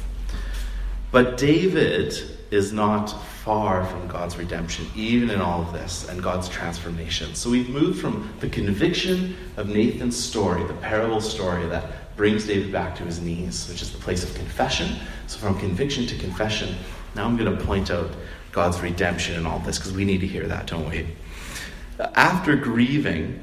But 1.12 1.38
David 1.38 2.14
is 2.52 2.72
not 2.72 3.16
far 3.44 3.86
from 3.86 4.08
God's 4.08 4.38
redemption, 4.38 4.86
even 4.96 5.30
in 5.30 5.40
all 5.40 5.62
of 5.62 5.74
this, 5.74 6.08
and 6.10 6.22
God's 6.22 6.50
transformation. 6.50 7.34
So 7.36 7.50
we've 7.50 7.70
moved 7.70 8.02
from 8.02 8.34
the 8.42 8.50
conviction 8.50 9.36
of 9.58 9.70
Nathan's 9.70 10.18
story, 10.18 10.64
the 10.66 10.74
parable 10.74 11.22
story 11.22 11.66
that 11.68 12.16
brings 12.18 12.46
David 12.46 12.70
back 12.70 12.98
to 12.98 13.04
his 13.04 13.22
knees, 13.22 13.70
which 13.70 13.82
is 13.82 13.94
the 13.94 13.98
place 13.98 14.26
of 14.26 14.36
confession. 14.36 14.98
So, 15.28 15.38
from 15.38 15.58
conviction 15.58 16.06
to 16.08 16.18
confession, 16.18 16.76
now 17.16 17.26
I'm 17.26 17.38
going 17.38 17.58
to 17.58 17.64
point 17.64 17.90
out 17.90 18.12
God's 18.52 18.82
redemption 18.82 19.36
and 19.36 19.48
all 19.48 19.60
this 19.60 19.78
because 19.78 19.94
we 19.94 20.04
need 20.04 20.20
to 20.20 20.28
hear 20.28 20.46
that, 20.48 20.68
don't 20.68 20.90
we? 20.90 21.08
After 22.16 22.58
grieving, 22.58 23.40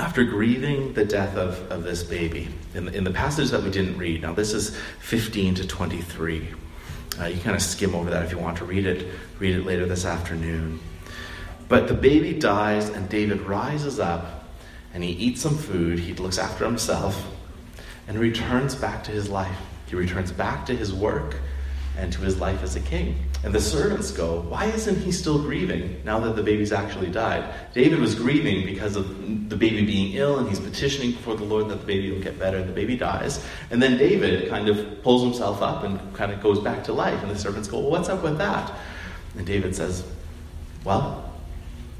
after 0.00 0.24
grieving 0.24 0.92
the 0.94 1.04
death 1.04 1.36
of, 1.36 1.70
of 1.70 1.84
this 1.84 2.02
baby, 2.02 2.48
in 2.74 2.86
the, 2.86 2.92
in 2.92 3.04
the 3.04 3.12
passage 3.12 3.50
that 3.50 3.62
we 3.62 3.70
didn't 3.70 3.96
read, 3.96 4.22
now 4.22 4.32
this 4.32 4.52
is 4.52 4.76
15 4.98 5.54
to 5.54 5.66
23. 5.66 6.48
Uh, 7.20 7.26
you 7.26 7.40
kind 7.40 7.54
of 7.54 7.62
skim 7.62 7.94
over 7.94 8.10
that 8.10 8.24
if 8.24 8.32
you 8.32 8.38
want 8.38 8.58
to 8.58 8.64
read 8.64 8.86
it, 8.86 9.08
read 9.38 9.56
it 9.56 9.64
later 9.64 9.86
this 9.86 10.04
afternoon. 10.04 10.80
But 11.68 11.88
the 11.88 11.94
baby 11.94 12.32
dies, 12.32 12.88
and 12.88 13.08
David 13.08 13.40
rises 13.42 13.98
up 13.98 14.44
and 14.94 15.02
he 15.02 15.10
eats 15.10 15.42
some 15.42 15.58
food. 15.58 15.98
He 15.98 16.14
looks 16.14 16.38
after 16.38 16.64
himself 16.64 17.26
and 18.06 18.18
returns 18.18 18.74
back 18.74 19.02
to 19.04 19.10
his 19.10 19.28
life. 19.28 19.58
He 19.86 19.96
returns 19.96 20.30
back 20.30 20.64
to 20.66 20.76
his 20.76 20.94
work 20.94 21.36
and 21.98 22.12
to 22.12 22.20
his 22.20 22.38
life 22.38 22.62
as 22.62 22.76
a 22.76 22.80
king. 22.80 23.16
And 23.44 23.54
the 23.54 23.60
servants 23.60 24.10
go, 24.10 24.40
Why 24.40 24.64
isn't 24.64 24.96
he 24.96 25.12
still 25.12 25.38
grieving 25.38 26.00
now 26.02 26.18
that 26.20 26.34
the 26.34 26.42
baby's 26.42 26.72
actually 26.72 27.10
died? 27.10 27.44
David 27.74 28.00
was 28.00 28.14
grieving 28.14 28.64
because 28.64 28.96
of 28.96 29.50
the 29.50 29.56
baby 29.56 29.84
being 29.84 30.14
ill, 30.14 30.38
and 30.38 30.48
he's 30.48 30.58
petitioning 30.58 31.12
before 31.12 31.36
the 31.36 31.44
Lord 31.44 31.68
that 31.68 31.80
the 31.80 31.86
baby 31.86 32.10
will 32.10 32.22
get 32.22 32.38
better. 32.38 32.56
and 32.56 32.68
The 32.70 32.72
baby 32.72 32.96
dies. 32.96 33.44
And 33.70 33.82
then 33.82 33.98
David 33.98 34.48
kind 34.48 34.70
of 34.70 35.02
pulls 35.02 35.22
himself 35.22 35.60
up 35.60 35.84
and 35.84 36.14
kind 36.14 36.32
of 36.32 36.42
goes 36.42 36.58
back 36.58 36.84
to 36.84 36.94
life. 36.94 37.22
And 37.22 37.30
the 37.30 37.38
servants 37.38 37.68
go, 37.68 37.80
Well, 37.80 37.90
what's 37.90 38.08
up 38.08 38.22
with 38.22 38.38
that? 38.38 38.72
And 39.36 39.46
David 39.46 39.76
says, 39.76 40.06
Well, 40.82 41.30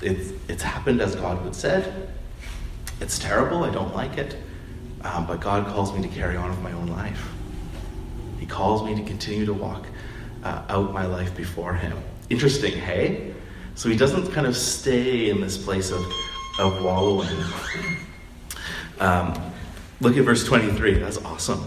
it's, 0.01 0.33
it's 0.49 0.63
happened 0.63 1.03
as 1.03 1.15
God 1.15 1.43
had 1.45 1.55
said. 1.55 2.09
It's 3.03 3.19
terrible. 3.19 3.65
I 3.65 3.71
don't 3.71 3.95
like 3.95 4.17
it. 4.17 4.35
Um, 5.03 5.27
but 5.27 5.41
God 5.41 5.67
calls 5.67 5.93
me 5.93 6.01
to 6.01 6.09
carry 6.09 6.39
on 6.39 6.49
with 6.49 6.61
my 6.61 6.73
own 6.73 6.87
life. 6.87 7.29
He 8.41 8.47
calls 8.47 8.83
me 8.83 8.95
to 8.97 9.03
continue 9.03 9.45
to 9.45 9.53
walk 9.53 9.87
uh, 10.45 10.63
out 10.69 10.93
my 10.93 11.07
life 11.07 11.35
before 11.37 11.75
Him. 11.75 11.99
Interesting, 12.31 12.73
hey? 12.73 13.35
So 13.75 13.89
He 13.89 13.97
doesn't 13.97 14.31
kind 14.33 14.47
of 14.47 14.57
stay 14.57 15.31
in 15.31 15.41
this 15.41 15.59
place 15.59 15.91
of, 15.91 16.05
of 16.59 16.83
wallowing. 16.83 17.29
Um, 19.01 19.35
look 20.01 20.17
at 20.17 20.25
verse 20.25 20.45
23. 20.45 20.99
That's 21.01 21.19
awesome. 21.25 21.67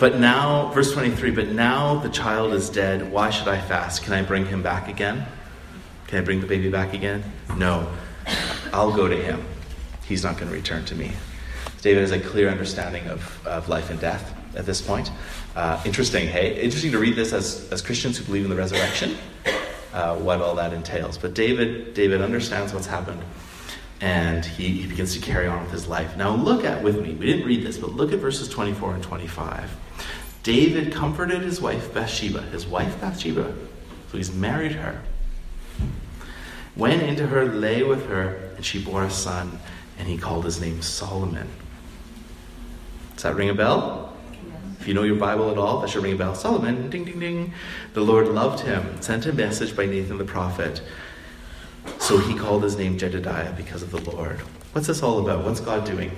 But 0.00 0.18
now, 0.18 0.70
verse 0.72 0.92
23, 0.92 1.30
but 1.30 1.48
now 1.48 1.96
the 1.96 2.08
child 2.08 2.54
is 2.54 2.70
dead. 2.70 3.12
Why 3.12 3.30
should 3.30 3.48
I 3.48 3.60
fast? 3.60 4.02
Can 4.02 4.14
I 4.14 4.22
bring 4.22 4.46
him 4.46 4.62
back 4.62 4.88
again? 4.88 5.26
Can 6.06 6.18
I 6.18 6.22
bring 6.22 6.40
the 6.40 6.46
baby 6.46 6.70
back 6.70 6.94
again? 6.94 7.22
No. 7.56 7.86
I'll 8.72 8.92
go 8.92 9.08
to 9.08 9.16
him. 9.16 9.44
He's 10.06 10.24
not 10.24 10.36
going 10.38 10.48
to 10.48 10.56
return 10.56 10.84
to 10.86 10.94
me. 10.94 11.12
David 11.82 12.00
has 12.00 12.12
a 12.12 12.20
clear 12.20 12.48
understanding 12.48 13.06
of, 13.08 13.46
of 13.46 13.68
life 13.68 13.90
and 13.90 14.00
death 14.00 14.34
at 14.56 14.66
this 14.66 14.80
point. 14.80 15.10
Uh, 15.56 15.82
interesting, 15.84 16.28
hey? 16.28 16.60
Interesting 16.62 16.92
to 16.92 16.98
read 16.98 17.16
this 17.16 17.32
as, 17.32 17.70
as 17.72 17.82
Christians 17.82 18.18
who 18.18 18.24
believe 18.24 18.44
in 18.44 18.50
the 18.50 18.56
resurrection, 18.56 19.16
uh, 19.92 20.16
what 20.16 20.40
all 20.40 20.54
that 20.54 20.72
entails. 20.72 21.18
But 21.18 21.34
David, 21.34 21.94
David 21.94 22.20
understands 22.20 22.72
what's 22.72 22.86
happened 22.86 23.22
and 24.00 24.44
he, 24.44 24.68
he 24.68 24.86
begins 24.86 25.14
to 25.14 25.20
carry 25.20 25.46
on 25.46 25.62
with 25.62 25.72
his 25.72 25.86
life. 25.86 26.16
Now, 26.16 26.34
look 26.34 26.64
at 26.64 26.82
with 26.82 27.00
me, 27.02 27.12
we 27.14 27.26
didn't 27.26 27.46
read 27.46 27.64
this, 27.64 27.76
but 27.76 27.92
look 27.92 28.12
at 28.12 28.18
verses 28.18 28.48
24 28.48 28.94
and 28.94 29.02
25. 29.02 29.76
David 30.42 30.92
comforted 30.92 31.42
his 31.42 31.60
wife 31.60 31.92
Bathsheba, 31.92 32.40
his 32.42 32.66
wife 32.66 32.98
Bathsheba, 33.00 33.54
so 34.10 34.16
he's 34.16 34.32
married 34.32 34.72
her, 34.72 35.02
went 36.76 37.02
into 37.02 37.26
her, 37.26 37.44
lay 37.44 37.82
with 37.82 38.06
her, 38.06 38.52
and 38.56 38.64
she 38.64 38.82
bore 38.82 39.04
a 39.04 39.10
son, 39.10 39.58
and 39.98 40.08
he 40.08 40.16
called 40.16 40.46
his 40.46 40.60
name 40.60 40.80
Solomon. 40.80 41.48
Does 43.14 43.24
that 43.24 43.34
ring 43.34 43.50
a 43.50 43.54
bell? 43.54 44.09
If 44.80 44.88
you 44.88 44.94
know 44.94 45.02
your 45.02 45.16
Bible 45.16 45.50
at 45.50 45.58
all, 45.58 45.80
that 45.80 45.90
should 45.90 46.02
ring 46.02 46.14
a 46.14 46.16
bell. 46.16 46.34
Solomon, 46.34 46.88
ding, 46.88 47.04
ding, 47.04 47.20
ding. 47.20 47.52
The 47.92 48.00
Lord 48.00 48.28
loved 48.28 48.60
him, 48.60 49.00
sent 49.02 49.26
a 49.26 49.32
message 49.32 49.76
by 49.76 49.84
Nathan 49.84 50.16
the 50.16 50.24
prophet. 50.24 50.80
So 51.98 52.16
he 52.16 52.34
called 52.34 52.62
his 52.62 52.78
name 52.78 52.96
Jedediah 52.96 53.52
because 53.52 53.82
of 53.82 53.90
the 53.90 54.00
Lord. 54.10 54.40
What's 54.72 54.86
this 54.86 55.02
all 55.02 55.18
about? 55.18 55.44
What's 55.44 55.60
God 55.60 55.84
doing? 55.84 56.10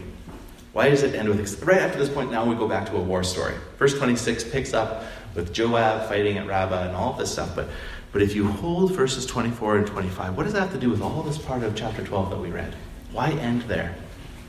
Why 0.73 0.89
does 0.89 1.03
it 1.03 1.17
end 1.17 1.29
with. 1.29 1.63
Right 1.65 1.81
after 1.81 1.99
this 1.99 2.09
point, 2.09 2.31
now 2.31 2.45
we 2.45 2.55
go 2.55 2.69
back 2.69 2.87
to 2.87 2.97
a 2.97 3.01
war 3.01 3.25
story. 3.25 3.55
Verse 3.79 3.99
26 3.99 4.45
picks 4.45 4.73
up 4.73 5.05
with 5.35 5.53
Joab 5.53 6.09
fighting 6.09 6.39
at 6.39 6.47
Rabbah 6.47 6.85
and 6.85 6.97
all 6.97 7.15
this 7.15 7.33
stuff. 7.33 7.57
But, 7.57 7.69
but 8.13 8.23
if 8.23 8.37
you 8.37 8.47
hold 8.47 8.93
verses 8.93 9.27
24 9.27 9.79
and 9.79 9.87
25, 9.89 10.37
what 10.37 10.45
does 10.45 10.53
that 10.53 10.61
have 10.61 10.73
to 10.73 10.79
do 10.79 10.89
with 10.89 11.03
all 11.03 11.23
this 11.25 11.37
part 11.37 11.65
of 11.65 11.75
chapter 11.75 12.05
12 12.05 12.31
that 12.31 12.39
we 12.39 12.51
read? 12.51 12.75
Why 13.11 13.31
end 13.31 13.63
there? 13.63 13.97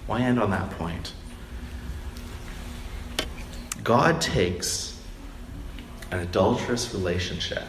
Why 0.06 0.22
end 0.22 0.40
on 0.40 0.52
that 0.52 0.70
point? 0.72 1.14
God 3.84 4.22
takes 4.22 5.00
an 6.12 6.20
adulterous 6.20 6.94
relationship 6.94 7.68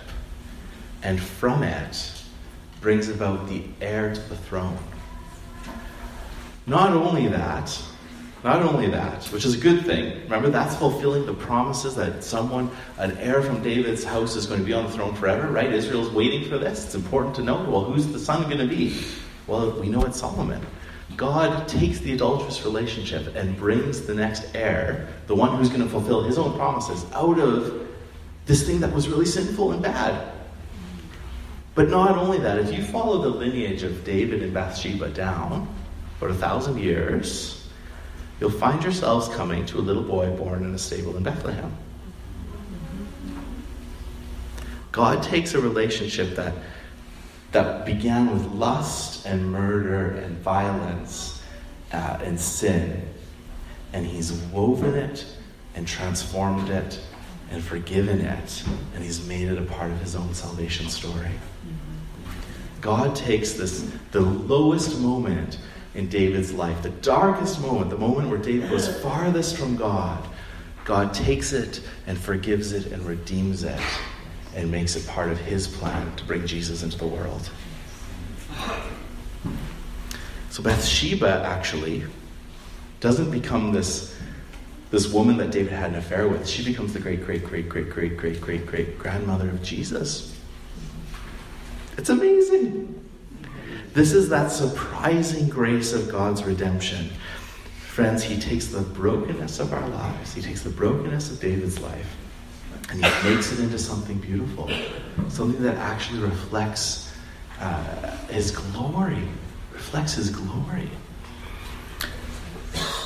and 1.03 1.20
from 1.20 1.62
it 1.62 2.12
brings 2.81 3.09
about 3.09 3.48
the 3.48 3.64
heir 3.81 4.14
to 4.14 4.20
the 4.20 4.37
throne. 4.37 4.79
Not 6.66 6.92
only 6.92 7.29
that, 7.29 7.77
not 8.44 8.62
only 8.62 8.88
that, 8.88 9.24
which 9.27 9.44
is 9.46 9.55
a 9.55 9.59
good 9.59 9.87
thing. 9.87 10.20
Remember, 10.24 10.50
that's 10.50 10.77
fulfilling 10.77 11.24
the 11.24 11.33
promises 11.33 11.94
that 11.96 12.22
someone, 12.22 12.70
an 12.98 13.16
heir 13.18 13.42
from 13.42 13.62
David's 13.62 14.05
house, 14.05 14.37
is 14.37 14.44
going 14.46 14.61
to 14.61 14.66
be 14.66 14.74
on 14.74 14.85
the 14.85 14.90
throne 14.90 15.14
forever, 15.14 15.48
right? 15.48 15.72
Israel's 15.72 16.11
waiting 16.11 16.48
for 16.48 16.59
this. 16.59 16.85
It's 16.85 16.94
important 16.94 17.35
to 17.37 17.42
know. 17.42 17.57
Well, 17.68 17.85
who's 17.85 18.07
the 18.07 18.18
son 18.18 18.42
going 18.44 18.59
to 18.59 18.66
be? 18.66 19.03
Well, 19.46 19.72
we 19.81 19.88
know 19.88 20.05
it's 20.05 20.20
Solomon. 20.20 20.64
God 21.16 21.68
takes 21.68 21.98
the 21.98 22.12
adulterous 22.12 22.64
relationship 22.64 23.35
and 23.37 23.57
brings 23.57 24.03
the 24.03 24.14
next 24.14 24.55
heir, 24.55 25.09
the 25.27 25.35
one 25.35 25.57
who's 25.57 25.68
going 25.68 25.83
to 25.83 25.88
fulfill 25.88 26.22
his 26.22 26.38
own 26.38 26.57
promises, 26.57 27.05
out 27.12 27.38
of 27.38 27.88
this 28.46 28.66
thing 28.66 28.81
that 28.81 28.92
was 28.92 29.09
really 29.09 29.27
sinful 29.27 29.72
and 29.72 29.83
bad. 29.83 30.33
But 31.74 31.88
not 31.88 32.16
only 32.16 32.38
that, 32.38 32.59
if 32.59 32.72
you 32.72 32.83
follow 32.85 33.22
the 33.22 33.29
lineage 33.29 33.83
of 33.83 34.05
David 34.05 34.42
and 34.42 34.55
Bathsheba 34.55 35.11
down 35.11 35.68
for 36.18 36.29
a 36.29 36.35
thousand 36.35 36.79
years, 36.79 37.68
you'll 38.40 38.50
find 38.50 38.83
yourselves 38.83 39.29
coming 39.29 39.66
to 39.66 39.79
a 39.79 39.81
little 39.81 40.03
boy 40.03 40.31
born 40.37 40.64
in 40.64 40.74
a 40.74 40.79
stable 40.79 41.16
in 41.16 41.22
Bethlehem. 41.22 41.74
God 44.92 45.24
takes 45.24 45.55
a 45.55 45.61
relationship 45.61 46.37
that, 46.37 46.55
that 47.54 47.86
began 47.86 48.32
with 48.32 48.44
lust 48.46 49.24
and 49.26 49.52
murder 49.52 50.08
and 50.16 50.36
violence 50.38 51.40
uh, 51.92 52.18
and 52.24 52.38
sin, 52.38 53.08
and 53.92 54.04
He's 54.04 54.32
woven 54.32 54.96
it 54.96 55.24
and 55.76 55.86
transformed 55.86 56.68
it 56.68 57.00
and 57.52 57.62
forgiven 57.62 58.20
it, 58.20 58.64
and 58.94 59.04
He's 59.04 59.24
made 59.28 59.46
it 59.46 59.56
a 59.56 59.62
part 59.62 59.92
of 59.92 60.00
His 60.00 60.16
own 60.16 60.34
salvation 60.34 60.88
story. 60.88 61.30
God 62.80 63.14
takes 63.14 63.52
this, 63.52 63.88
the 64.10 64.20
lowest 64.20 65.00
moment 65.00 65.58
in 65.94 66.08
David's 66.08 66.52
life, 66.52 66.82
the 66.82 66.90
darkest 66.90 67.60
moment, 67.60 67.88
the 67.88 67.96
moment 67.96 68.30
where 68.30 68.38
David 68.38 68.72
was 68.72 69.00
farthest 69.00 69.56
from 69.56 69.76
God. 69.76 70.26
God 70.84 71.14
takes 71.14 71.52
it 71.52 71.82
and 72.08 72.18
forgives 72.18 72.72
it 72.72 72.86
and 72.86 73.06
redeems 73.06 73.62
it 73.62 73.80
and 74.54 74.70
makes 74.70 74.96
it 74.96 75.06
part 75.06 75.30
of 75.30 75.38
his 75.38 75.66
plan 75.66 76.14
to 76.16 76.24
bring 76.24 76.46
Jesus 76.46 76.82
into 76.82 76.98
the 76.98 77.06
world. 77.06 77.50
So 80.50 80.62
Bathsheba 80.62 81.42
actually 81.44 82.04
doesn't 83.00 83.30
become 83.30 83.72
this, 83.72 84.16
this 84.90 85.12
woman 85.12 85.36
that 85.38 85.50
David 85.50 85.72
had 85.72 85.90
an 85.90 85.96
affair 85.96 86.28
with. 86.28 86.48
She 86.48 86.64
becomes 86.64 86.92
the 86.92 87.00
great, 87.00 87.24
great, 87.24 87.44
great, 87.44 87.68
great, 87.68 87.90
great, 87.90 88.16
great, 88.16 88.40
great, 88.40 88.66
great 88.66 88.98
grandmother 88.98 89.48
of 89.48 89.62
Jesus. 89.62 90.38
It's 91.98 92.08
amazing. 92.08 93.08
This 93.94 94.12
is 94.12 94.28
that 94.28 94.50
surprising 94.50 95.48
grace 95.48 95.92
of 95.92 96.10
God's 96.10 96.44
redemption. 96.44 97.10
Friends, 97.88 98.22
He 98.24 98.40
takes 98.40 98.66
the 98.68 98.80
brokenness 98.80 99.60
of 99.60 99.72
our 99.72 99.88
lives, 99.88 100.34
He 100.34 100.42
takes 100.42 100.62
the 100.62 100.70
brokenness 100.70 101.30
of 101.30 101.40
David's 101.40 101.80
life, 101.80 102.16
and 102.90 103.05
He 103.05 103.29
makes 103.29 103.53
it 103.53 103.61
into 103.61 103.79
something 103.79 104.18
beautiful, 104.18 104.70
something 105.29 105.62
that 105.62 105.77
actually 105.77 106.20
reflects 106.20 107.12
uh, 107.61 108.16
His 108.29 108.51
glory, 108.51 109.29
reflects 109.73 110.14
His 110.14 110.31
glory. 110.31 110.90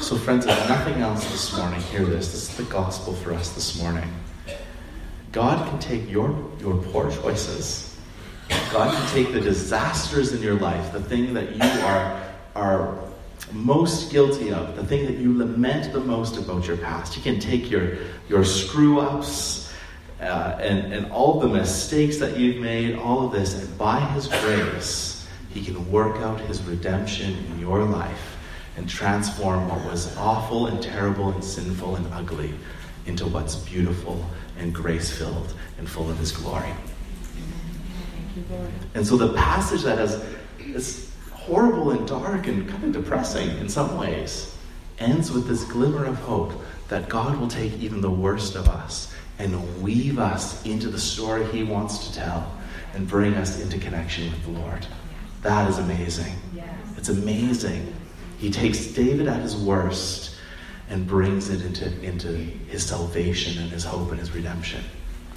So, 0.00 0.16
friends, 0.16 0.46
if 0.46 0.68
nothing 0.68 1.02
else 1.02 1.30
this 1.30 1.56
morning, 1.56 1.80
hear 1.82 2.04
this. 2.04 2.32
This 2.32 2.50
is 2.50 2.56
the 2.56 2.62
gospel 2.64 3.12
for 3.12 3.34
us 3.34 3.52
this 3.52 3.78
morning. 3.80 4.10
God 5.32 5.68
can 5.68 5.78
take 5.78 6.08
your, 6.08 6.30
your 6.60 6.82
poor 6.84 7.10
choices 7.10 7.88
God 8.48 8.94
can 8.94 9.08
take 9.14 9.32
the 9.32 9.40
disasters 9.40 10.32
in 10.32 10.42
your 10.42 10.58
life, 10.58 10.92
the 10.92 11.02
thing 11.02 11.34
that 11.34 11.54
you 11.54 11.80
are, 11.84 12.22
are 12.54 12.98
most 13.52 14.10
guilty 14.10 14.52
of, 14.52 14.76
the 14.76 14.84
thing 14.84 15.06
that 15.06 15.16
you 15.16 15.36
lament 15.36 15.92
the 15.92 16.00
most 16.00 16.36
about 16.36 16.66
your 16.66 16.76
past. 16.76 17.14
He 17.14 17.22
can 17.22 17.40
take 17.40 17.70
your, 17.70 17.96
your 18.28 18.44
screw 18.44 19.00
ups 19.00 19.67
uh, 20.20 20.58
and, 20.60 20.92
and 20.92 21.10
all 21.12 21.38
the 21.40 21.48
mistakes 21.48 22.18
that 22.18 22.36
you've 22.36 22.60
made, 22.60 22.96
all 22.96 23.26
of 23.26 23.32
this, 23.32 23.54
and 23.54 23.78
by 23.78 24.00
His 24.00 24.26
grace, 24.26 25.28
He 25.52 25.64
can 25.64 25.90
work 25.90 26.16
out 26.18 26.40
His 26.40 26.62
redemption 26.62 27.36
in 27.52 27.60
your 27.60 27.84
life 27.84 28.36
and 28.76 28.88
transform 28.88 29.68
what 29.68 29.84
was 29.84 30.16
awful 30.16 30.66
and 30.66 30.82
terrible 30.82 31.30
and 31.30 31.42
sinful 31.42 31.96
and 31.96 32.12
ugly 32.12 32.52
into 33.06 33.26
what's 33.26 33.56
beautiful 33.56 34.24
and 34.58 34.74
grace 34.74 35.16
filled 35.16 35.54
and 35.78 35.88
full 35.88 36.10
of 36.10 36.18
His 36.18 36.32
glory. 36.32 36.72
And 38.94 39.06
so 39.06 39.16
the 39.16 39.32
passage 39.34 39.82
that 39.82 39.98
has 39.98 40.24
is 40.58 41.10
horrible 41.32 41.92
and 41.92 42.06
dark 42.06 42.46
and 42.46 42.68
kind 42.68 42.84
of 42.84 42.92
depressing 42.92 43.56
in 43.58 43.68
some 43.68 43.96
ways 43.96 44.54
ends 44.98 45.30
with 45.30 45.48
this 45.48 45.64
glimmer 45.64 46.04
of 46.04 46.16
hope 46.18 46.52
that 46.88 47.08
God 47.08 47.38
will 47.38 47.48
take 47.48 47.72
even 47.74 48.00
the 48.00 48.10
worst 48.10 48.54
of 48.54 48.68
us 48.68 49.14
and 49.38 49.82
weave 49.82 50.18
us 50.18 50.64
into 50.64 50.88
the 50.88 50.98
story 50.98 51.44
He 51.46 51.62
wants 51.62 52.08
to 52.08 52.14
tell 52.14 52.58
and 52.94 53.06
bring 53.06 53.34
us 53.34 53.60
into 53.60 53.78
connection 53.78 54.30
with 54.30 54.42
the 54.44 54.50
Lord. 54.50 54.86
That 55.42 55.68
is 55.68 55.78
amazing. 55.78 56.34
It's 56.96 57.08
amazing. 57.08 57.94
He 58.38 58.50
takes 58.50 58.86
David 58.88 59.28
at 59.28 59.40
his 59.40 59.56
worst 59.56 60.34
and 60.90 61.06
brings 61.06 61.50
it 61.50 61.64
into, 61.64 61.86
into 62.02 62.28
his 62.28 62.84
salvation 62.84 63.62
and 63.62 63.70
his 63.70 63.84
hope 63.84 64.10
and 64.10 64.18
his 64.18 64.32
redemption. 64.32 64.82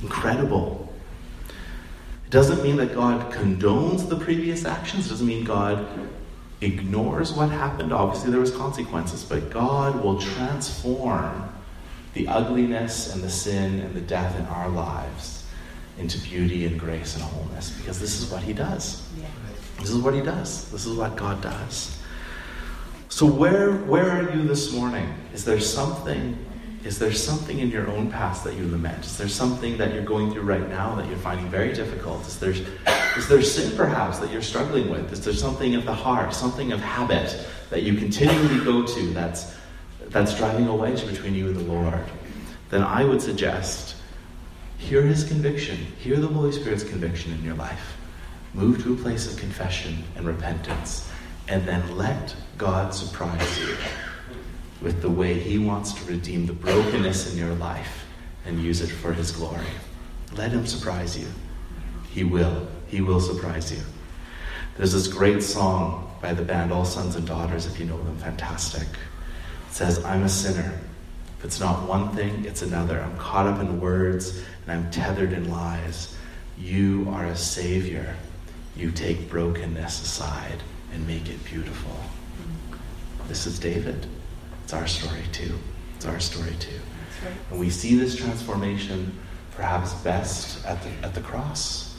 Incredible 0.01 0.91
It 2.25 2.31
doesn't 2.31 2.63
mean 2.63 2.77
that 2.77 2.95
God 2.95 3.31
condones 3.31 4.07
the 4.07 4.15
previous 4.15 4.65
actions, 4.65 5.07
it 5.07 5.09
doesn't 5.09 5.27
mean 5.27 5.43
God 5.43 5.87
ignores 6.61 7.33
what 7.33 7.49
happened. 7.49 7.91
Obviously, 7.91 8.31
there 8.31 8.39
was 8.39 8.51
consequences, 8.51 9.23
but 9.23 9.49
God 9.49 10.03
will 10.03 10.19
transform 10.19 11.49
the 12.13 12.27
ugliness 12.27 13.13
and 13.13 13.23
the 13.23 13.29
sin 13.29 13.79
and 13.79 13.95
the 13.95 14.01
death 14.01 14.37
in 14.37 14.45
our 14.47 14.69
lives 14.69 15.45
into 15.97 16.17
beauty 16.19 16.65
and 16.65 16.79
grace 16.79 17.15
and 17.15 17.23
wholeness 17.23 17.71
because 17.77 17.99
this 17.99 18.21
is 18.21 18.31
what 18.31 18.43
He 18.43 18.53
does. 18.53 19.07
This 19.79 19.89
is 19.89 19.97
what 19.97 20.13
He 20.13 20.21
does. 20.21 20.69
This 20.71 20.85
is 20.85 20.95
what 20.95 21.15
God 21.15 21.41
does. 21.41 21.97
So 23.09 23.25
where 23.25 23.77
where 23.77 24.09
are 24.09 24.35
you 24.35 24.43
this 24.43 24.73
morning? 24.73 25.13
Is 25.33 25.45
there 25.45 25.59
something 25.59 26.37
is 26.83 26.97
there 26.97 27.13
something 27.13 27.59
in 27.59 27.69
your 27.69 27.87
own 27.91 28.09
past 28.09 28.43
that 28.43 28.55
you 28.55 28.67
lament? 28.67 29.05
Is 29.05 29.17
there 29.17 29.27
something 29.27 29.77
that 29.77 29.93
you're 29.93 30.03
going 30.03 30.31
through 30.31 30.41
right 30.41 30.67
now 30.67 30.95
that 30.95 31.07
you're 31.07 31.17
finding 31.17 31.47
very 31.47 31.73
difficult? 31.73 32.25
Is 32.25 32.39
there, 32.39 32.55
is 33.15 33.27
there 33.27 33.41
sin 33.43 33.75
perhaps 33.77 34.17
that 34.17 34.31
you're 34.31 34.41
struggling 34.41 34.89
with? 34.89 35.13
Is 35.13 35.23
there 35.23 35.33
something 35.33 35.75
of 35.75 35.85
the 35.85 35.93
heart, 35.93 36.33
something 36.33 36.71
of 36.71 36.79
habit 36.79 37.47
that 37.69 37.83
you 37.83 37.95
continually 37.97 38.65
go 38.65 38.83
to 38.83 39.13
that's, 39.13 39.55
that's 40.11 40.35
driving 40.35 40.67
a 40.67 40.75
wedge 40.75 41.07
between 41.07 41.33
you 41.33 41.47
and 41.47 41.55
the 41.55 41.63
Lord? 41.63 42.03
Then 42.69 42.83
I 42.83 43.03
would 43.03 43.21
suggest 43.21 43.95
hear 44.77 45.01
His 45.01 45.23
conviction, 45.23 45.77
hear 45.99 46.17
the 46.17 46.27
Holy 46.27 46.51
Spirit's 46.51 46.83
conviction 46.83 47.33
in 47.33 47.43
your 47.43 47.55
life. 47.55 47.97
Move 48.53 48.83
to 48.83 48.93
a 48.93 48.97
place 48.97 49.31
of 49.31 49.39
confession 49.39 50.03
and 50.15 50.25
repentance, 50.25 51.09
and 51.47 51.65
then 51.65 51.97
let 51.97 52.35
God 52.57 52.93
surprise 52.93 53.59
you 53.59 53.75
with 54.81 55.01
the 55.01 55.09
way 55.09 55.39
He 55.39 55.57
wants 55.57 55.93
to 55.93 56.05
redeem 56.05 56.45
the 56.45 56.53
brokenness 56.53 57.31
in 57.31 57.37
your 57.37 57.53
life 57.55 58.05
and 58.45 58.61
use 58.61 58.81
it 58.81 58.87
for 58.87 59.13
His 59.13 59.31
glory. 59.31 59.65
Let 60.35 60.51
Him 60.51 60.65
surprise 60.65 61.17
you. 61.17 61.27
He 62.09 62.23
will. 62.23 62.67
He 62.87 62.99
will 63.01 63.21
surprise 63.21 63.71
you. 63.71 63.81
There's 64.75 64.93
this 64.93 65.07
great 65.07 65.43
song 65.43 66.11
by 66.21 66.33
the 66.33 66.43
band 66.43 66.71
All 66.71 66.85
Sons 66.85 67.15
and 67.15 67.25
Daughters, 67.25 67.65
if 67.65 67.79
you 67.79 67.85
know 67.85 68.01
them, 68.03 68.17
fantastic. 68.17 68.87
Says, 69.71 70.03
I'm 70.03 70.23
a 70.23 70.29
sinner. 70.29 70.79
If 71.39 71.45
it's 71.45 71.59
not 71.59 71.87
one 71.87 72.13
thing, 72.15 72.45
it's 72.45 72.61
another. 72.61 73.01
I'm 73.01 73.17
caught 73.17 73.47
up 73.47 73.59
in 73.59 73.79
words 73.79 74.43
and 74.63 74.71
I'm 74.71 74.91
tethered 74.91 75.33
in 75.33 75.49
lies. 75.49 76.15
You 76.57 77.07
are 77.09 77.25
a 77.25 77.35
savior. 77.35 78.15
You 78.75 78.91
take 78.91 79.29
brokenness 79.29 80.01
aside 80.03 80.61
and 80.93 81.07
make 81.07 81.29
it 81.29 81.43
beautiful. 81.45 81.97
This 83.27 83.47
is 83.47 83.57
David. 83.57 84.05
It's 84.63 84.73
our 84.73 84.87
story 84.87 85.23
too. 85.31 85.57
It's 85.95 86.05
our 86.05 86.19
story 86.19 86.53
too. 86.59 86.79
Right. 87.23 87.33
And 87.49 87.59
we 87.59 87.69
see 87.69 87.95
this 87.95 88.15
transformation 88.15 89.17
perhaps 89.55 89.93
best 89.95 90.65
at 90.65 90.81
the, 90.83 90.89
at 91.05 91.15
the 91.15 91.21
cross. 91.21 91.97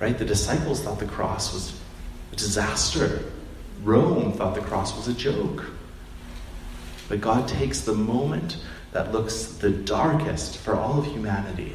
Right? 0.00 0.16
The 0.16 0.24
disciples 0.24 0.82
thought 0.82 1.00
the 1.00 1.06
cross 1.06 1.52
was 1.52 1.78
a 2.32 2.36
disaster. 2.36 3.24
Rome 3.82 4.32
thought 4.32 4.54
the 4.54 4.60
cross 4.60 4.96
was 4.96 5.08
a 5.08 5.12
joke. 5.12 5.64
But 7.12 7.20
God 7.20 7.46
takes 7.46 7.82
the 7.82 7.92
moment 7.92 8.56
that 8.92 9.12
looks 9.12 9.44
the 9.44 9.68
darkest 9.68 10.56
for 10.56 10.74
all 10.74 10.98
of 10.98 11.04
humanity 11.04 11.74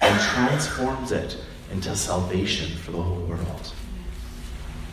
and 0.00 0.20
transforms 0.20 1.12
it 1.12 1.38
into 1.70 1.94
salvation 1.94 2.76
for 2.78 2.90
the 2.90 3.00
whole 3.00 3.20
world. 3.26 3.72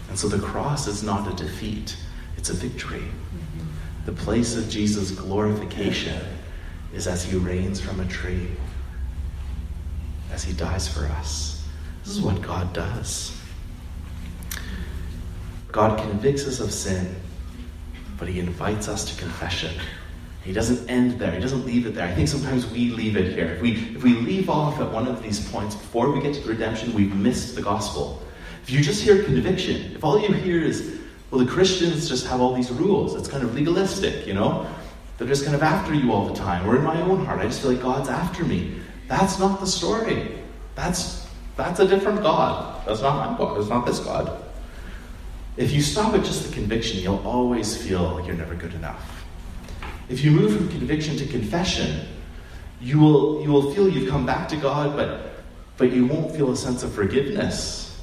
And 0.10 0.20
so 0.20 0.28
the 0.28 0.38
cross 0.38 0.86
is 0.86 1.02
not 1.02 1.28
a 1.28 1.36
defeat, 1.36 1.98
it's 2.38 2.52
a 2.52 2.54
victory. 2.54 3.06
The 4.06 4.12
place 4.12 4.56
of 4.56 4.70
Jesus' 4.70 5.10
glorification 5.10 6.22
is 6.94 7.08
as 7.08 7.24
he 7.24 7.36
reigns 7.36 7.82
from 7.82 8.00
a 8.00 8.06
tree, 8.06 8.52
as 10.32 10.44
he 10.44 10.54
dies 10.54 10.88
for 10.88 11.06
us. 11.06 11.68
This 12.04 12.14
is 12.14 12.22
what 12.22 12.44
God 12.44 12.74
does. 12.74 13.36
God 15.72 15.98
convicts 15.98 16.46
us 16.46 16.60
of 16.60 16.72
sin, 16.72 17.16
but 18.18 18.28
he 18.28 18.40
invites 18.40 18.88
us 18.88 19.06
to 19.06 19.20
confession. 19.20 19.74
He 20.44 20.54
doesn't 20.54 20.90
end 20.90 21.20
there. 21.20 21.32
He 21.32 21.40
doesn't 21.40 21.66
leave 21.66 21.86
it 21.86 21.94
there. 21.94 22.08
I 22.08 22.14
think 22.14 22.28
sometimes 22.28 22.66
we 22.72 22.90
leave 22.92 23.18
it 23.18 23.34
here. 23.34 23.48
If 23.48 23.62
we, 23.62 23.74
if 23.96 24.04
we 24.04 24.14
leave 24.14 24.50
off 24.50 24.80
at 24.80 24.92
one 24.92 25.08
of 25.08 25.22
these 25.22 25.50
points 25.52 25.76
before 25.76 26.12
we 26.12 26.22
get 26.22 26.34
to 26.36 26.42
the 26.42 26.50
redemption, 26.50 26.94
we've 26.94 27.14
missed 27.14 27.56
the 27.56 27.62
gospel. 27.62 28.24
If 28.64 28.70
you 28.70 28.82
just 28.82 29.04
hear 29.04 29.24
conviction, 29.24 29.94
if 29.94 30.04
all 30.04 30.20
you 30.20 30.32
hear 30.34 30.62
is 30.62 30.98
well, 31.30 31.44
the 31.44 31.52
Christians 31.52 32.08
just 32.08 32.26
have 32.28 32.40
all 32.40 32.54
these 32.54 32.72
rules. 32.72 33.16
It's 33.16 33.28
kind 33.28 33.44
of 33.44 33.54
legalistic, 33.54 34.26
you 34.26 34.34
know? 34.34 34.66
They're 35.18 35.28
just 35.28 35.44
kind 35.44 35.56
of 35.56 35.64
after 35.64 35.94
you 35.94 36.14
all 36.14 36.28
the 36.28 36.34
time. 36.34 36.68
Or 36.68 36.76
in 36.78 36.84
my 36.84 37.02
own 37.02 37.26
heart, 37.26 37.40
I 37.40 37.44
just 37.44 37.62
feel 37.62 37.72
like 37.72 37.82
God's 37.82 38.08
after 38.08 38.46
me. 38.46 38.80
That's 39.08 39.40
not 39.40 39.60
the 39.60 39.68
story. 39.68 40.40
That's 40.76 41.28
that's 41.56 41.80
a 41.80 41.88
different 41.88 42.22
God. 42.22 42.86
That's 42.86 43.02
not 43.02 43.32
my 43.32 43.38
God. 43.38 43.58
That's 43.58 43.70
not 43.70 43.86
this 43.86 44.00
God. 44.00 44.44
If 45.58 45.72
you 45.72 45.82
stop 45.82 46.14
at 46.14 46.24
just 46.24 46.48
the 46.48 46.54
conviction, 46.54 47.00
you'll 47.00 47.26
always 47.28 47.76
feel 47.76 48.04
like 48.14 48.28
you're 48.28 48.36
never 48.36 48.56
good 48.56 48.74
enough. 48.74 49.26
If 50.08 50.24
you 50.24 50.32
move 50.32 50.56
from 50.56 50.70
conviction 50.70 51.18
to 51.18 51.26
confession, 51.26 52.08
you 52.80 53.00
will 53.00 53.42
you 53.42 53.52
will 53.52 53.74
feel 53.74 53.90
you've 53.90 54.10
come 54.10 54.26
back 54.26 54.48
to 54.50 54.56
God, 54.56 54.96
but 54.96 55.44
but 55.78 55.92
you 55.92 56.06
won't 56.06 56.36
feel 56.36 56.52
a 56.52 56.56
sense 56.56 56.84
of 56.84 56.94
forgiveness. 56.94 58.00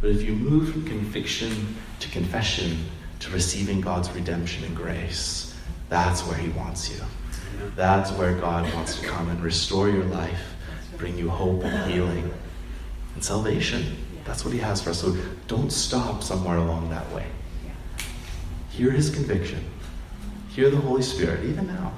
But 0.00 0.10
if 0.10 0.22
you 0.22 0.34
move 0.34 0.72
from 0.72 0.84
conviction 0.86 1.76
to 2.00 2.08
confession, 2.08 2.78
to 3.24 3.30
receiving 3.30 3.80
God's 3.80 4.10
redemption 4.10 4.64
and 4.64 4.76
grace. 4.76 5.54
That's 5.88 6.20
where 6.26 6.36
He 6.36 6.50
wants 6.50 6.90
you. 6.90 7.02
That's 7.74 8.10
where 8.12 8.38
God 8.38 8.72
wants 8.74 8.98
to 9.00 9.06
come 9.06 9.30
and 9.30 9.42
restore 9.42 9.88
your 9.88 10.04
life, 10.04 10.54
bring 10.98 11.16
you 11.16 11.30
hope 11.30 11.64
and 11.64 11.90
healing 11.90 12.30
and 13.14 13.24
salvation. 13.24 13.96
That's 14.24 14.44
what 14.44 14.54
He 14.54 14.60
has 14.60 14.82
for 14.82 14.90
us. 14.90 15.00
So 15.00 15.16
don't 15.48 15.70
stop 15.70 16.22
somewhere 16.22 16.56
along 16.56 16.90
that 16.90 17.10
way. 17.12 17.26
Hear 18.70 18.90
His 18.90 19.10
conviction. 19.10 19.64
Hear 20.50 20.70
the 20.70 20.76
Holy 20.76 21.02
Spirit, 21.02 21.44
even 21.44 21.66
now, 21.66 21.92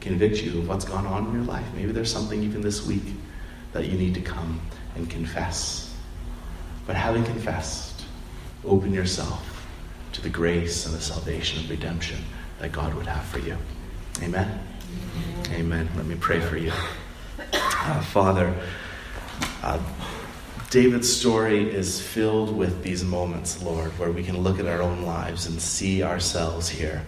convict 0.00 0.42
you 0.42 0.58
of 0.58 0.68
what's 0.68 0.84
gone 0.84 1.06
on 1.06 1.26
in 1.26 1.32
your 1.32 1.44
life. 1.44 1.66
Maybe 1.74 1.92
there's 1.92 2.12
something 2.12 2.42
even 2.42 2.60
this 2.60 2.86
week 2.86 3.14
that 3.72 3.86
you 3.86 3.96
need 3.96 4.14
to 4.14 4.20
come 4.20 4.60
and 4.96 5.08
confess. 5.08 5.94
But 6.86 6.96
having 6.96 7.24
confessed, 7.24 8.04
open 8.64 8.92
yourself 8.92 9.66
to 10.12 10.20
the 10.20 10.28
grace 10.28 10.86
and 10.86 10.94
the 10.94 11.00
salvation 11.00 11.60
and 11.60 11.70
redemption 11.70 12.18
that 12.58 12.72
God 12.72 12.92
would 12.94 13.06
have 13.06 13.24
for 13.24 13.38
you. 13.38 13.56
Amen. 14.22 14.60
Amen. 15.52 15.88
Let 15.96 16.06
me 16.06 16.16
pray 16.16 16.40
for 16.40 16.56
you. 16.56 16.72
Uh, 17.52 18.00
Father, 18.02 18.54
uh, 19.62 19.78
David's 20.70 21.12
story 21.12 21.68
is 21.68 22.00
filled 22.00 22.56
with 22.56 22.84
these 22.84 23.02
moments, 23.02 23.60
Lord, 23.60 23.90
where 23.98 24.12
we 24.12 24.22
can 24.22 24.38
look 24.38 24.60
at 24.60 24.66
our 24.66 24.80
own 24.80 25.02
lives 25.02 25.46
and 25.46 25.60
see 25.60 26.04
ourselves 26.04 26.68
here. 26.68 27.04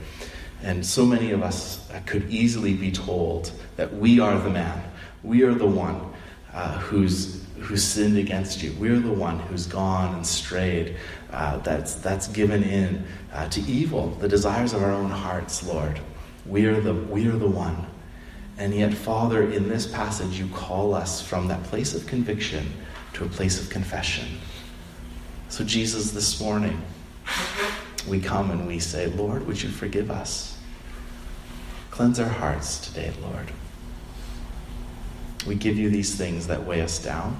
And 0.64 0.84
so 0.84 1.06
many 1.06 1.30
of 1.30 1.44
us 1.44 1.88
uh, 1.92 2.00
could 2.04 2.28
easily 2.28 2.74
be 2.74 2.90
told 2.90 3.52
that 3.76 3.94
we 3.94 4.18
are 4.18 4.36
the 4.36 4.50
man, 4.50 4.82
we 5.22 5.44
are 5.44 5.54
the 5.54 5.64
one 5.66 6.12
uh, 6.52 6.76
who's 6.78 7.40
who 7.60 7.76
sinned 7.76 8.18
against 8.18 8.64
you. 8.64 8.74
We're 8.80 8.98
the 8.98 9.12
one 9.12 9.38
who's 9.38 9.66
gone 9.66 10.16
and 10.16 10.26
strayed 10.26 10.96
uh, 11.30 11.58
that's, 11.58 11.94
that's 11.94 12.26
given 12.26 12.64
in 12.64 13.06
uh, 13.32 13.48
to 13.50 13.60
evil, 13.60 14.08
the 14.18 14.26
desires 14.26 14.72
of 14.72 14.82
our 14.82 14.90
own 14.90 15.10
hearts, 15.10 15.64
Lord. 15.64 16.00
We 16.46 16.66
are, 16.66 16.80
the, 16.80 16.94
we 16.94 17.28
are 17.28 17.36
the 17.36 17.48
one. 17.48 17.86
And 18.58 18.74
yet, 18.74 18.92
Father, 18.92 19.48
in 19.48 19.68
this 19.68 19.86
passage, 19.86 20.40
you 20.40 20.48
call 20.48 20.92
us 20.92 21.22
from 21.22 21.46
that 21.46 21.62
place 21.62 21.94
of 21.94 22.04
conviction 22.08 22.66
to 23.14 23.24
a 23.24 23.28
place 23.28 23.60
of 23.60 23.70
confession. 23.70 24.38
So, 25.48 25.64
Jesus, 25.64 26.12
this 26.12 26.40
morning, 26.40 26.80
we 28.08 28.20
come 28.20 28.50
and 28.50 28.66
we 28.66 28.78
say, 28.78 29.06
Lord, 29.06 29.46
would 29.46 29.62
you 29.62 29.68
forgive 29.68 30.10
us? 30.10 30.58
Cleanse 31.90 32.18
our 32.18 32.28
hearts 32.28 32.78
today, 32.78 33.12
Lord. 33.20 33.52
We 35.46 35.54
give 35.54 35.76
you 35.76 35.90
these 35.90 36.14
things 36.14 36.46
that 36.46 36.64
weigh 36.64 36.80
us 36.80 36.98
down 36.98 37.38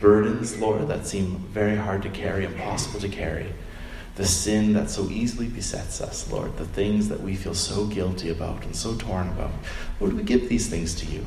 burdens, 0.00 0.58
Lord, 0.58 0.88
that 0.88 1.06
seem 1.06 1.38
very 1.52 1.76
hard 1.76 2.02
to 2.02 2.10
carry, 2.10 2.44
impossible 2.44 3.00
to 3.00 3.08
carry. 3.08 3.52
The 4.16 4.26
sin 4.26 4.74
that 4.74 4.90
so 4.90 5.08
easily 5.08 5.46
besets 5.46 6.00
us, 6.00 6.30
Lord, 6.30 6.56
the 6.58 6.66
things 6.66 7.08
that 7.08 7.20
we 7.20 7.34
feel 7.34 7.54
so 7.54 7.86
guilty 7.86 8.30
about 8.30 8.64
and 8.64 8.76
so 8.76 8.94
torn 8.96 9.28
about. 9.28 9.52
Lord, 10.00 10.12
we 10.12 10.22
give 10.22 10.48
these 10.48 10.68
things 10.68 10.94
to 10.96 11.06
you 11.06 11.24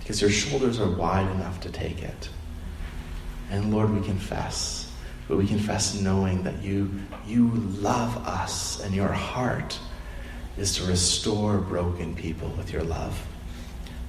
because 0.00 0.20
your 0.20 0.30
shoulders 0.30 0.80
are 0.80 0.90
wide 0.90 1.30
enough 1.30 1.60
to 1.60 1.70
take 1.70 2.02
it. 2.02 2.30
And 3.50 3.72
Lord, 3.72 3.90
we 3.90 4.04
confess, 4.04 4.90
but 5.26 5.38
we 5.38 5.46
confess 5.46 6.00
knowing 6.00 6.42
that 6.42 6.62
you, 6.62 6.90
you 7.26 7.50
love 7.80 8.16
us 8.26 8.80
and 8.80 8.94
your 8.94 9.08
heart 9.08 9.78
is 10.58 10.76
to 10.76 10.84
restore 10.84 11.58
broken 11.58 12.14
people 12.14 12.48
with 12.50 12.72
your 12.72 12.82
love. 12.82 13.26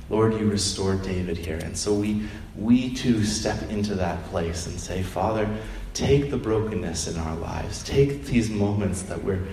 Lord, 0.09 0.33
you 0.33 0.49
restored 0.49 1.03
David 1.03 1.37
here. 1.37 1.59
And 1.63 1.77
so 1.77 1.93
we, 1.93 2.27
we 2.55 2.93
too 2.95 3.23
step 3.23 3.61
into 3.69 3.93
that 3.95 4.23
place 4.25 4.65
and 4.65 4.79
say, 4.79 5.03
Father, 5.03 5.47
take 5.93 6.31
the 6.31 6.37
brokenness 6.37 7.07
in 7.07 7.17
our 7.19 7.35
lives. 7.35 7.83
Take 7.83 8.25
these 8.25 8.49
moments 8.49 9.03
that 9.03 9.23
we're, 9.23 9.45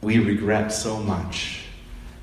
we 0.00 0.18
regret 0.18 0.72
so 0.72 0.98
much. 0.98 1.64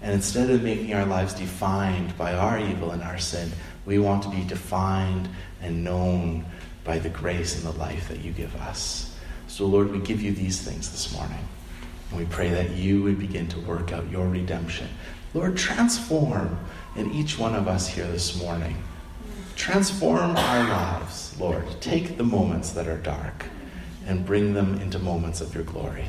And 0.01 0.13
instead 0.13 0.49
of 0.49 0.63
making 0.63 0.93
our 0.93 1.05
lives 1.05 1.33
defined 1.33 2.17
by 2.17 2.33
our 2.33 2.59
evil 2.59 2.91
and 2.91 3.03
our 3.03 3.17
sin, 3.17 3.51
we 3.86 4.00
want 4.00 4.24
to 4.24 4.30
be 4.30 4.43
defined 4.43 5.30
and 5.62 5.84
known 5.84 6.45
by 6.84 7.00
the 7.00 7.10
grace 7.10 7.56
and 7.56 7.63
the 7.63 7.78
life 7.80 8.08
that 8.10 8.19
you 8.19 8.32
give 8.32 8.56
us. 8.56 9.15
So, 9.48 9.65
Lord, 9.65 9.91
we 9.91 10.00
give 10.00 10.21
you 10.21 10.32
these 10.32 10.62
things 10.62 10.91
this 10.91 11.13
morning. 11.13 11.48
And 12.10 12.19
we 12.19 12.26
pray 12.26 12.50
that 12.50 12.71
you 12.71 13.04
would 13.04 13.19
begin 13.19 13.48
to 13.50 13.60
work 13.62 13.91
out 13.91 14.10
your 14.10 14.28
redemption. 14.28 14.88
Lord, 15.34 15.58
transform 15.58 16.58
in 16.95 17.12
each 17.12 17.38
one 17.38 17.56
of 17.56 17.67
us 17.67 17.88
here 17.88 18.08
this 18.08 18.41
morning. 18.41 18.78
Transform 19.56 20.36
our 20.36 20.69
lives, 20.69 21.36
Lord. 21.39 21.65
Take 21.82 22.17
the 22.17 22.24
moments 22.24 22.71
that 22.71 22.88
are 22.88 22.98
dark 22.98 23.45
and 24.06 24.26
bring 24.26 24.54
them 24.54 24.80
into 24.82 25.00
moments 25.00 25.41
of 25.41 25.54
your 25.54 25.63
glory. 25.63 26.06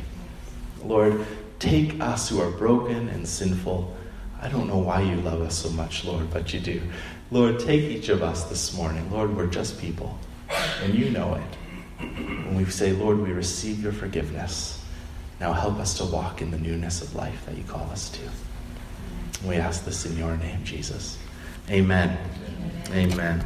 Lord, 0.85 1.27
take 1.59 2.01
us 2.01 2.29
who 2.29 2.41
are 2.41 2.51
broken 2.51 3.09
and 3.09 3.27
sinful. 3.27 3.97
I 4.41 4.49
don't 4.49 4.69
know 4.69 4.79
why 4.79 5.01
you 5.01 5.17
love 5.17 5.41
us 5.41 5.57
so 5.57 5.71
much, 5.71 6.05
Lord, 6.05 6.31
but 6.31 6.53
you 6.53 6.61
do. 6.61 6.83
Lord, 7.31 7.59
take 7.59 7.83
each 7.83 8.09
of 8.09 8.23
us 8.23 8.45
this 8.45 8.75
morning. 8.75 9.11
Lord, 9.11 9.37
we're 9.37 9.49
just 9.49 9.81
people, 9.81 10.19
and 10.83 10.95
you 10.95 11.11
know 11.11 11.35
it. 11.35 12.05
When 12.47 12.57
we 12.57 12.65
say, 12.67 12.93
Lord, 12.93 13.19
we 13.19 13.33
receive 13.33 13.83
your 13.83 13.93
forgiveness, 13.93 14.85
now 15.41 15.53
help 15.53 15.79
us 15.79 15.97
to 15.99 16.05
walk 16.05 16.41
in 16.41 16.51
the 16.51 16.59
newness 16.59 17.03
of 17.03 17.15
life 17.15 17.45
that 17.47 17.57
you 17.57 17.65
call 17.65 17.91
us 17.91 18.11
to. 18.11 18.21
We 19.47 19.57
ask 19.57 19.85
this 19.85 20.07
in 20.07 20.17
your 20.17 20.37
name, 20.37 20.65
Jesus. 20.65 21.19
Amen. 21.69 22.17
Amen. 22.91 23.13
Amen. 23.13 23.45